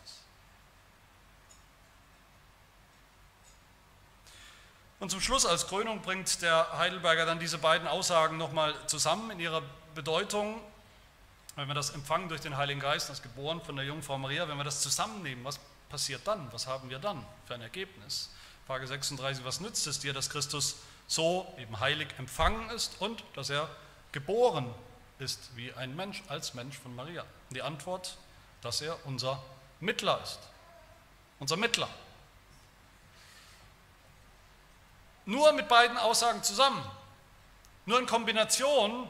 [4.99, 9.39] Und zum Schluss als Krönung bringt der Heidelberger dann diese beiden Aussagen nochmal zusammen in
[9.39, 9.61] ihrer
[9.93, 10.59] Bedeutung.
[11.55, 14.57] Wenn wir das empfangen durch den Heiligen Geist, das geboren von der Jungfrau Maria, wenn
[14.57, 15.59] wir das zusammennehmen, was
[15.89, 16.51] passiert dann?
[16.51, 18.29] Was haben wir dann für ein Ergebnis?
[18.65, 20.75] Frage 36, was nützt es dir, dass Christus
[21.07, 23.69] so eben heilig empfangen ist und dass er
[24.11, 24.73] geboren
[25.19, 27.25] ist wie ein Mensch, als Mensch von Maria?
[27.51, 28.17] Die Antwort,
[28.61, 29.41] dass er unser
[29.79, 30.39] Mittler ist.
[31.39, 31.89] Unser Mittler.
[35.25, 36.83] Nur mit beiden Aussagen zusammen,
[37.85, 39.07] nur in Kombination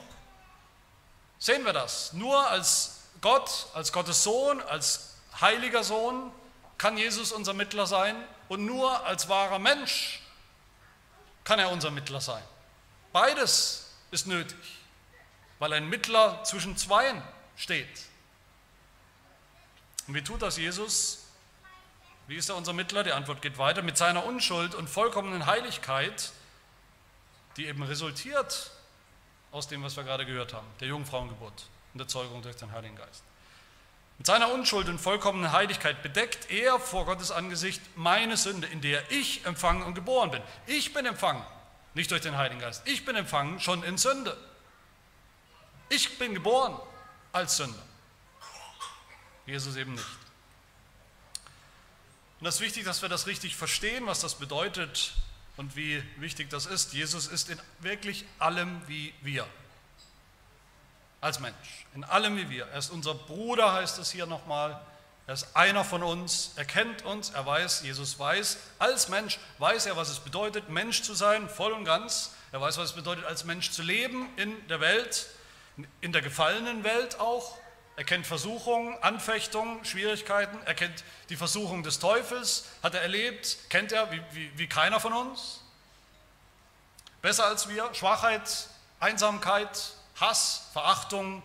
[1.39, 2.13] sehen wir das.
[2.13, 6.31] Nur als Gott, als Gottes Sohn, als heiliger Sohn
[6.77, 8.15] kann Jesus unser Mittler sein
[8.47, 10.21] und nur als wahrer Mensch
[11.43, 12.43] kann er unser Mittler sein.
[13.13, 14.57] Beides ist nötig,
[15.59, 17.21] weil ein Mittler zwischen Zweien
[17.55, 17.87] steht.
[20.07, 21.25] Und wie tut das Jesus?
[22.27, 23.03] Wie ist er unser Mittler?
[23.03, 23.81] Die Antwort geht weiter.
[23.81, 26.31] Mit seiner Unschuld und vollkommenen Heiligkeit,
[27.55, 28.71] die eben resultiert
[29.51, 32.95] aus dem, was wir gerade gehört haben, der Jungfrauengeburt und der Zeugung durch den Heiligen
[32.95, 33.23] Geist.
[34.17, 39.11] Mit seiner Unschuld und vollkommenen Heiligkeit bedeckt er vor Gottes Angesicht meine Sünde, in der
[39.11, 40.41] ich empfangen und geboren bin.
[40.65, 41.43] Ich bin empfangen,
[41.93, 42.81] nicht durch den Heiligen Geist.
[42.85, 44.35] Ich bin empfangen schon in Sünde.
[45.89, 46.79] Ich bin geboren
[47.31, 47.81] als Sünder.
[49.45, 50.05] Jesus eben nicht.
[52.39, 55.13] Und das ist wichtig, dass wir das richtig verstehen, was das bedeutet
[55.55, 56.93] und wie wichtig das ist.
[56.93, 59.47] Jesus ist in wirklich allem wie wir.
[61.19, 61.85] Als Mensch.
[61.95, 62.67] In allem wie wir.
[62.67, 64.79] Er ist unser Bruder, heißt es hier nochmal.
[65.25, 66.51] Er ist einer von uns.
[66.55, 67.31] Er kennt uns.
[67.31, 68.57] Er weiß, Jesus weiß.
[68.79, 72.31] Als Mensch weiß er, was es bedeutet, Mensch zu sein, voll und ganz.
[72.51, 75.27] Er weiß, was es bedeutet, als Mensch zu leben in der Welt,
[76.01, 77.57] in der gefallenen Welt auch.
[77.97, 80.57] Er kennt Versuchungen, Anfechtungen, Schwierigkeiten.
[80.65, 82.65] Er kennt die Versuchung des Teufels.
[82.83, 85.61] Hat er erlebt, kennt er wie, wie, wie keiner von uns.
[87.23, 87.91] Besser als wir.
[87.95, 91.43] Schwachheit, Einsamkeit, Hass, Verachtung.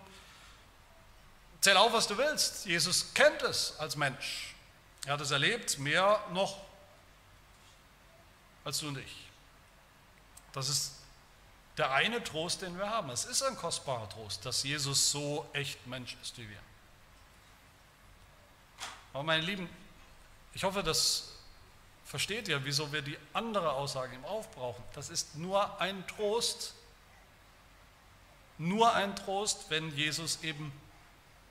[1.60, 2.66] Zähl auf, was du willst.
[2.66, 4.54] Jesus kennt es als Mensch.
[5.06, 6.60] Er hat es erlebt, mehr noch
[8.64, 9.16] als du und ich.
[10.52, 10.92] Das ist
[11.76, 13.10] der eine Trost, den wir haben.
[13.10, 16.60] Es ist ein kostbarer Trost, dass Jesus so echt Mensch ist wie wir.
[19.12, 19.68] Aber meine Lieben,
[20.54, 21.28] ich hoffe, das
[22.04, 24.82] versteht ihr, wieso wir die andere Aussage im Aufbrauchen.
[24.94, 26.74] Das ist nur ein Trost,
[28.62, 30.72] nur ein Trost, wenn Jesus eben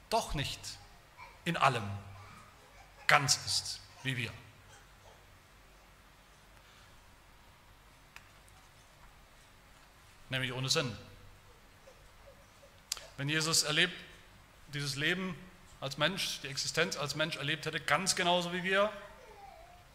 [0.10, 0.60] doch nicht
[1.45, 1.84] in allem
[3.08, 4.32] ganz ist wie wir.
[10.32, 10.97] nämlich ohne Sinn.
[13.17, 13.93] Wenn Jesus erlebt,
[14.74, 15.36] dieses Leben
[15.82, 18.91] als Mensch, die Existenz als Mensch erlebt hätte, ganz genauso wie wir,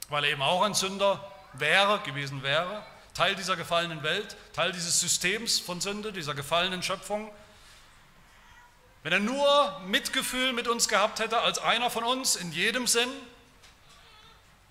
[0.09, 2.85] weil er eben auch ein Sünder wäre, gewesen wäre,
[3.17, 7.33] Teil dieser gefallenen Welt, Teil dieses Systems von Sünde, dieser gefallenen Schöpfung.
[9.03, 13.09] Wenn er nur Mitgefühl mit uns gehabt hätte, als einer von uns in jedem Sinn,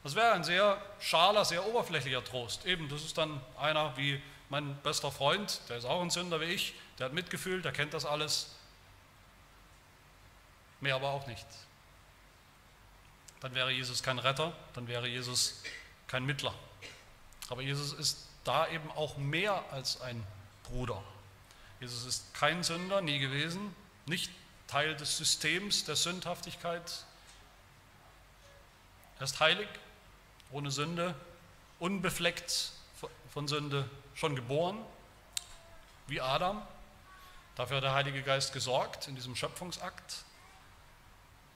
[0.04, 2.68] das wäre ein sehr schaler, sehr oberflächlicher Trost.
[2.68, 6.46] Eben, das ist dann einer wie mein bester Freund, der ist auch ein Sünder wie
[6.46, 8.52] ich, der hat Mitgefühl, der kennt das alles.
[10.82, 11.48] Mehr aber auch nicht.
[13.40, 15.64] Dann wäre Jesus kein Retter, dann wäre Jesus
[16.06, 16.54] kein Mittler.
[17.50, 20.26] Aber Jesus ist da eben auch mehr als ein
[20.64, 21.04] Bruder.
[21.80, 24.32] Jesus ist kein Sünder, nie gewesen, nicht
[24.68, 27.06] Teil des Systems der Sündhaftigkeit.
[29.20, 29.68] Er ist heilig,
[30.52, 31.16] ohne Sünde,
[31.80, 32.72] unbefleckt
[33.34, 34.78] von Sünde, schon geboren,
[36.08, 36.62] wie Adam.
[37.56, 40.24] Dafür hat der Heilige Geist gesorgt in diesem Schöpfungsakt.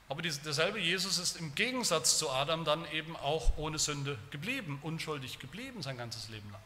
[0.07, 5.39] Aber derselbe Jesus ist im Gegensatz zu Adam dann eben auch ohne Sünde geblieben, unschuldig
[5.39, 6.61] geblieben sein ganzes Leben lang.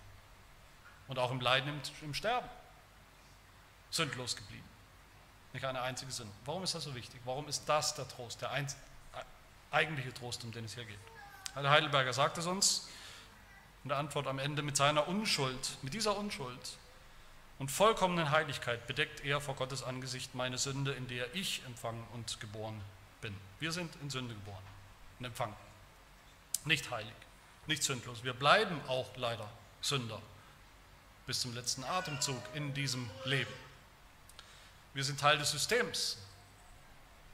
[1.08, 2.50] Und auch im Leiden, im, im Sterben.
[3.90, 4.64] Sündlos geblieben.
[5.54, 6.34] Nicht eine einzige Sünde.
[6.46, 7.22] Warum ist das so wichtig?
[7.26, 8.76] Warum ist das der Trost, der einz,
[9.70, 11.00] eigentliche Trost, um den es hier geht?
[11.56, 12.88] Der Heidelberger sagt es uns,
[13.84, 16.78] in der Antwort am Ende mit seiner Unschuld, mit dieser Unschuld
[17.60, 22.40] und vollkommenen Heiligkeit bedeckt er vor Gottes Angesicht meine Sünde, in der ich empfangen und
[22.40, 22.82] geboren
[23.22, 23.36] bin.
[23.60, 24.64] Wir sind in Sünde geboren
[25.20, 25.56] und empfangen.
[26.66, 27.14] Nicht heilig,
[27.68, 28.24] nicht sündlos.
[28.24, 29.48] Wir bleiben auch leider
[29.82, 30.20] Sünder
[31.26, 33.54] bis zum letzten Atemzug in diesem Leben.
[34.94, 36.18] Wir sind Teil des Systems.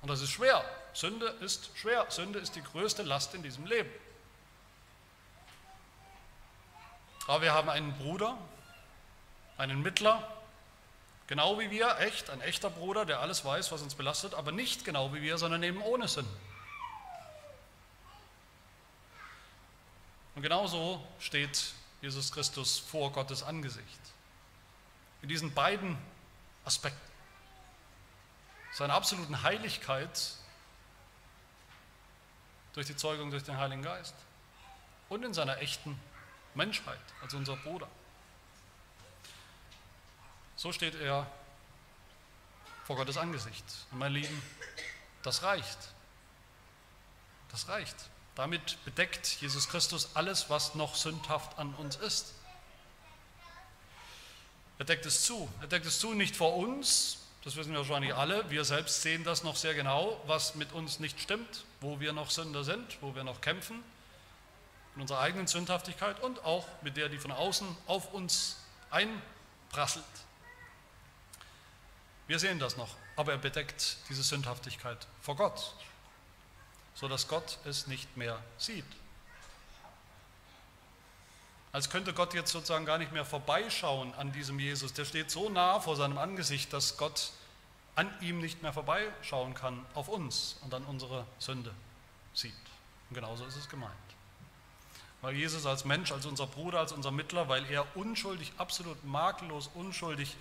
[0.02, 0.64] Und das ist schwer.
[0.94, 2.06] Sünde ist schwer.
[2.10, 3.90] Sünde ist die größte Last in diesem Leben.
[7.28, 8.38] Aber wir haben einen Bruder,
[9.58, 10.28] einen Mittler,
[11.28, 14.84] genau wie wir, echt, ein echter Bruder, der alles weiß, was uns belastet, aber nicht
[14.84, 16.26] genau wie wir, sondern eben ohne Sinn.
[20.36, 24.00] Und genauso steht Jesus Christus vor Gottes Angesicht.
[25.22, 25.98] In diesen beiden
[26.66, 27.00] Aspekten.
[28.72, 30.36] Seiner absoluten Heiligkeit
[32.74, 34.16] durch die Zeugung durch den Heiligen Geist
[35.10, 36.00] und in seiner echten
[36.54, 37.88] Menschheit als unser Bruder.
[40.56, 41.26] So steht er
[42.84, 43.66] vor Gottes Angesicht.
[43.92, 44.42] Und mein Lieben,
[45.24, 45.78] das reicht.
[47.52, 47.96] Das reicht.
[48.40, 52.34] Damit bedeckt Jesus Christus alles, was noch sündhaft an uns ist.
[54.78, 55.50] Er deckt es zu.
[55.60, 58.50] Er deckt es zu nicht vor uns, das wissen wir wahrscheinlich alle.
[58.50, 62.32] Wir selbst sehen das noch sehr genau, was mit uns nicht stimmt, wo wir noch
[62.32, 63.84] Sünder sind, wo wir noch kämpfen,
[64.96, 68.56] in unserer eigenen Sündhaftigkeit und auch mit der, die von außen auf uns
[68.90, 70.06] einprasselt.
[72.28, 75.74] Wir sehen das noch, aber er bedeckt diese Sündhaftigkeit vor Gott,
[76.96, 78.86] sodass Gott es nicht mehr sieht.
[81.72, 84.94] Als könnte Gott jetzt sozusagen gar nicht mehr vorbeischauen an diesem Jesus.
[84.94, 87.32] Der steht so nah vor seinem Angesicht, dass Gott
[87.96, 91.74] an ihm nicht mehr vorbeischauen kann auf uns und an unsere Sünde
[92.34, 92.54] sieht.
[93.10, 93.94] Und genauso ist es gemeint.
[95.22, 99.70] Weil Jesus als Mensch, als unser Bruder, als unser Mittler, weil er unschuldig, absolut makellos,
[99.74, 100.36] unschuldig,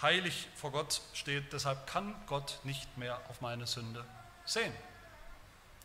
[0.00, 4.04] heilig vor Gott steht, deshalb kann Gott nicht mehr auf meine Sünde
[4.44, 4.72] sehen.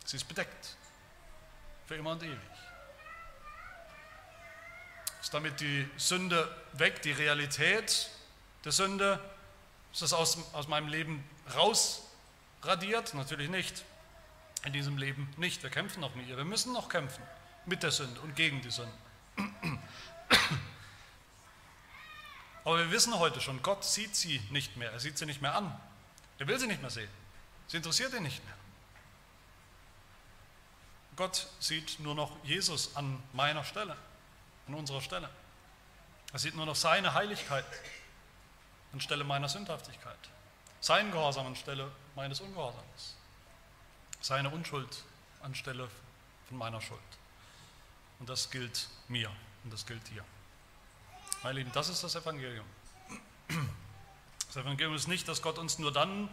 [0.06, 0.76] Sie ist bedeckt.
[1.86, 2.38] Für immer und ewig.
[5.20, 8.08] Ist damit die Sünde weg, die Realität
[8.64, 9.20] der Sünde?
[9.92, 13.14] Ist das aus, aus meinem Leben rausradiert?
[13.14, 13.84] Natürlich nicht.
[14.64, 15.62] In diesem Leben nicht.
[15.62, 16.36] Wir kämpfen noch mit ihr.
[16.36, 17.22] Wir müssen noch kämpfen
[17.66, 18.92] mit der Sünde und gegen die Sünde.
[22.64, 24.92] Aber wir wissen heute schon, Gott sieht sie nicht mehr.
[24.92, 25.78] Er sieht sie nicht mehr an.
[26.38, 27.10] Er will sie nicht mehr sehen.
[27.66, 28.55] Sie interessiert ihn nicht mehr.
[31.16, 33.96] Gott sieht nur noch Jesus an meiner Stelle
[34.66, 35.28] an unserer Stelle.
[36.32, 37.64] Er sieht nur noch seine Heiligkeit
[38.92, 40.18] anstelle meiner Sündhaftigkeit,
[40.80, 43.16] seinen Gehorsam anstelle meines Ungehorsams,
[44.20, 45.04] seine Unschuld
[45.40, 45.88] anstelle
[46.48, 47.00] von meiner Schuld.
[48.18, 49.30] Und das gilt mir
[49.64, 50.24] und das gilt dir.
[51.42, 52.66] Meine Lieben, das ist das Evangelium.
[54.46, 56.28] Das Evangelium ist nicht, dass Gott uns nur dann,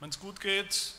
[0.00, 0.94] wenn es gut geht,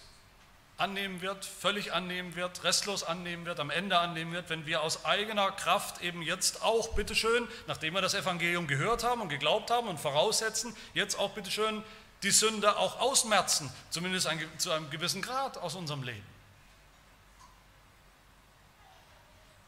[0.81, 5.05] annehmen wird, völlig annehmen wird, restlos annehmen wird, am Ende annehmen wird, wenn wir aus
[5.05, 9.87] eigener Kraft eben jetzt auch, bitteschön, nachdem wir das Evangelium gehört haben und geglaubt haben
[9.87, 11.83] und voraussetzen, jetzt auch bitteschön
[12.23, 16.25] die Sünde auch ausmerzen, zumindest ein, zu einem gewissen Grad aus unserem Leben.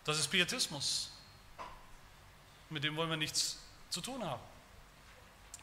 [0.03, 1.11] Das ist Pietismus.
[2.69, 3.57] Mit dem wollen wir nichts
[3.89, 4.41] zu tun haben.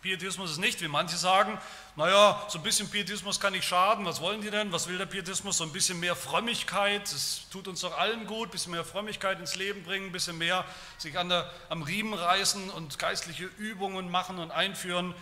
[0.03, 1.59] Pietismus ist nicht, wie manche sagen,
[1.94, 5.07] naja, so ein bisschen Pietismus kann nicht schaden, was wollen die denn, was will der
[5.07, 8.84] Pietismus, so ein bisschen mehr Frömmigkeit, es tut uns doch allen gut, ein bisschen mehr
[8.84, 10.64] Frömmigkeit ins Leben bringen, ein bisschen mehr
[10.96, 15.14] sich an der, am Riemen reißen und geistliche Übungen machen und einführen,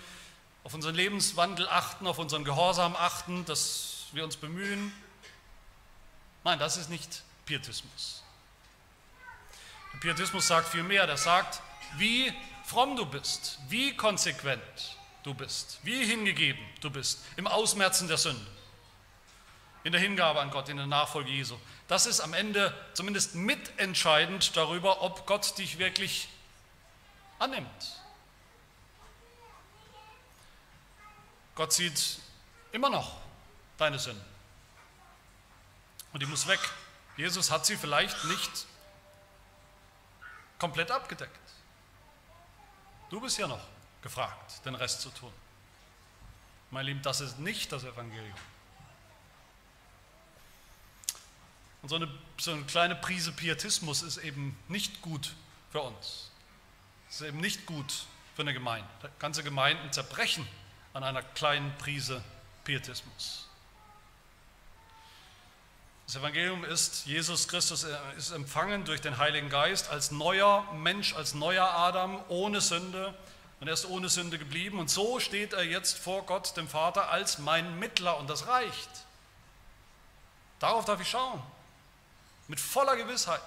[0.62, 4.92] auf unseren Lebenswandel achten, auf unseren Gehorsam achten, dass wir uns bemühen.
[6.44, 8.22] Nein, das ist nicht Pietismus.
[9.92, 11.62] Der Pietismus sagt viel mehr, der sagt,
[11.96, 12.32] wie
[12.68, 18.46] fromm du bist, wie konsequent du bist, wie hingegeben du bist im Ausmerzen der Sünde,
[19.84, 21.56] in der Hingabe an Gott, in der Nachfolge Jesu.
[21.86, 26.28] Das ist am Ende zumindest mitentscheidend darüber, ob Gott dich wirklich
[27.38, 28.02] annimmt.
[31.54, 32.18] Gott sieht
[32.72, 33.16] immer noch
[33.78, 34.24] deine Sünde.
[36.12, 36.60] Und die muss weg.
[37.16, 38.66] Jesus hat sie vielleicht nicht
[40.58, 41.47] komplett abgedeckt.
[43.11, 43.64] Du bist ja noch
[44.02, 45.32] gefragt, den Rest zu tun.
[46.70, 48.36] Mein Lieben, das ist nicht das Evangelium.
[51.80, 55.34] Und so eine, so eine kleine Prise Pietismus ist eben nicht gut
[55.70, 56.30] für uns.
[57.09, 58.04] Es ist eben nicht gut
[58.34, 58.88] für eine Gemeinde.
[59.18, 60.46] Ganze Gemeinden zerbrechen
[60.92, 62.22] an einer kleinen Prise
[62.64, 63.47] Pietismus.
[66.09, 67.84] Das Evangelium ist, Jesus Christus
[68.16, 73.12] ist empfangen durch den Heiligen Geist als neuer Mensch, als neuer Adam, ohne Sünde.
[73.61, 74.78] Und er ist ohne Sünde geblieben.
[74.78, 78.16] Und so steht er jetzt vor Gott, dem Vater, als mein Mittler.
[78.16, 78.88] Und das reicht.
[80.61, 81.42] Darauf darf ich schauen.
[82.46, 83.42] Mit voller Gewissheit.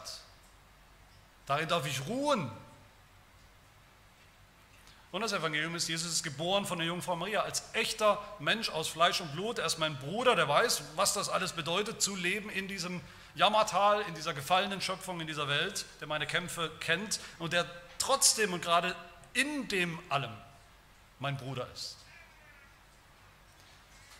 [1.47, 2.51] Darin darf ich ruhen.
[5.12, 8.88] Und das Evangelium ist, Jesus ist geboren von der Jungfrau Maria als echter Mensch aus
[8.88, 9.59] Fleisch und Blut.
[9.59, 13.01] Er ist mein Bruder, der weiß, was das alles bedeutet, zu leben in diesem
[13.36, 17.66] Jammertal, in dieser gefallenen Schöpfung, in dieser Welt, der meine Kämpfe kennt und der
[17.97, 18.95] trotzdem und gerade
[19.34, 20.32] in dem allem
[21.20, 21.97] mein Bruder ist.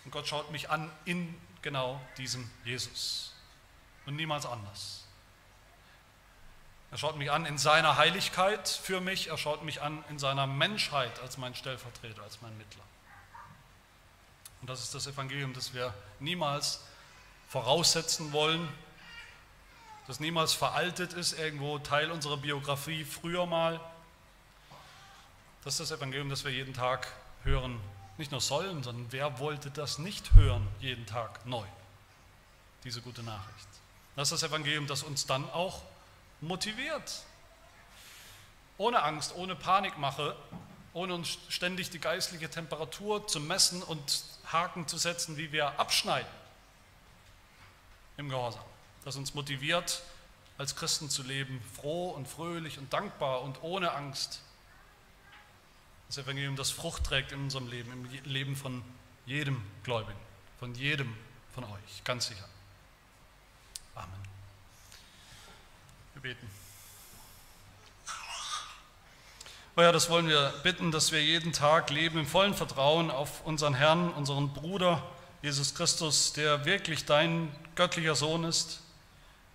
[0.04, 3.34] Und Gott schaut mich an in genau diesem Jesus
[4.06, 5.01] und niemals anders.
[6.92, 10.46] Er schaut mich an in seiner Heiligkeit für mich, er schaut mich an in seiner
[10.46, 12.84] Menschheit als mein Stellvertreter, als mein Mittler.
[14.60, 16.82] Und das ist das Evangelium, das wir niemals
[17.48, 18.68] voraussetzen wollen,
[20.08, 23.80] das niemals veraltet ist, irgendwo Teil unserer Biografie früher mal.
[25.64, 27.08] Das ist das Evangelium, das wir jeden Tag
[27.44, 27.80] hören,
[28.18, 31.66] nicht nur sollen, sondern wer wollte das nicht hören, jeden Tag neu,
[32.84, 33.68] diese gute Nachricht.
[34.18, 35.82] Das ist das Evangelium, das uns dann auch
[36.42, 37.24] motiviert.
[38.78, 40.36] Ohne Angst, ohne Panikmache,
[40.94, 46.30] ohne uns ständig die geistliche Temperatur zu messen und Haken zu setzen, wie wir abschneiden
[48.18, 48.64] im Gehorsam.
[49.06, 50.04] Das uns motiviert,
[50.58, 54.42] als Christen zu leben, froh und fröhlich und dankbar und ohne Angst.
[56.08, 58.84] Das Evangelium, das Frucht trägt in unserem Leben, im Leben von
[59.26, 60.20] jedem Gläubigen,
[60.60, 61.16] von jedem
[61.54, 62.48] von euch, ganz sicher.
[63.96, 64.31] Amen.
[66.22, 66.48] Beten.
[69.76, 73.44] Oh ja, das wollen wir bitten, dass wir jeden Tag leben im vollen Vertrauen auf
[73.46, 75.02] unseren Herrn, unseren Bruder
[75.42, 78.82] Jesus Christus, der wirklich dein göttlicher Sohn ist,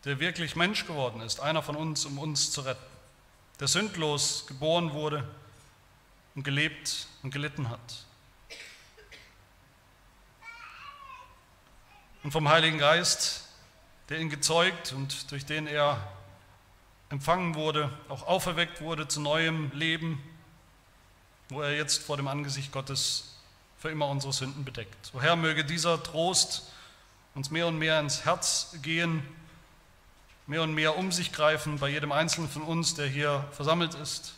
[0.05, 2.83] der wirklich Mensch geworden ist, einer von uns, um uns zu retten,
[3.61, 5.23] der sündlos geboren wurde
[6.35, 8.05] und gelebt und gelitten hat.
[12.25, 13.45] Und vom Heiligen Geist,
[14.09, 16.16] der ihn gezeugt und durch den er
[17.11, 20.23] empfangen wurde, auch auferweckt wurde zu neuem Leben,
[21.49, 23.37] wo er jetzt vor dem Angesicht Gottes
[23.79, 25.13] für immer unsere Sünden bedeckt.
[25.15, 26.73] O Herr, möge dieser Trost
[27.35, 29.23] uns mehr und mehr ins Herz gehen,
[30.47, 34.35] mehr und mehr um sich greifen bei jedem Einzelnen von uns, der hier versammelt ist,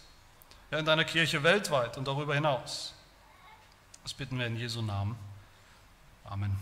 [0.71, 2.95] ja in deiner Kirche weltweit und darüber hinaus.
[4.03, 5.17] Das bitten wir in Jesu Namen.
[6.25, 6.57] Amen.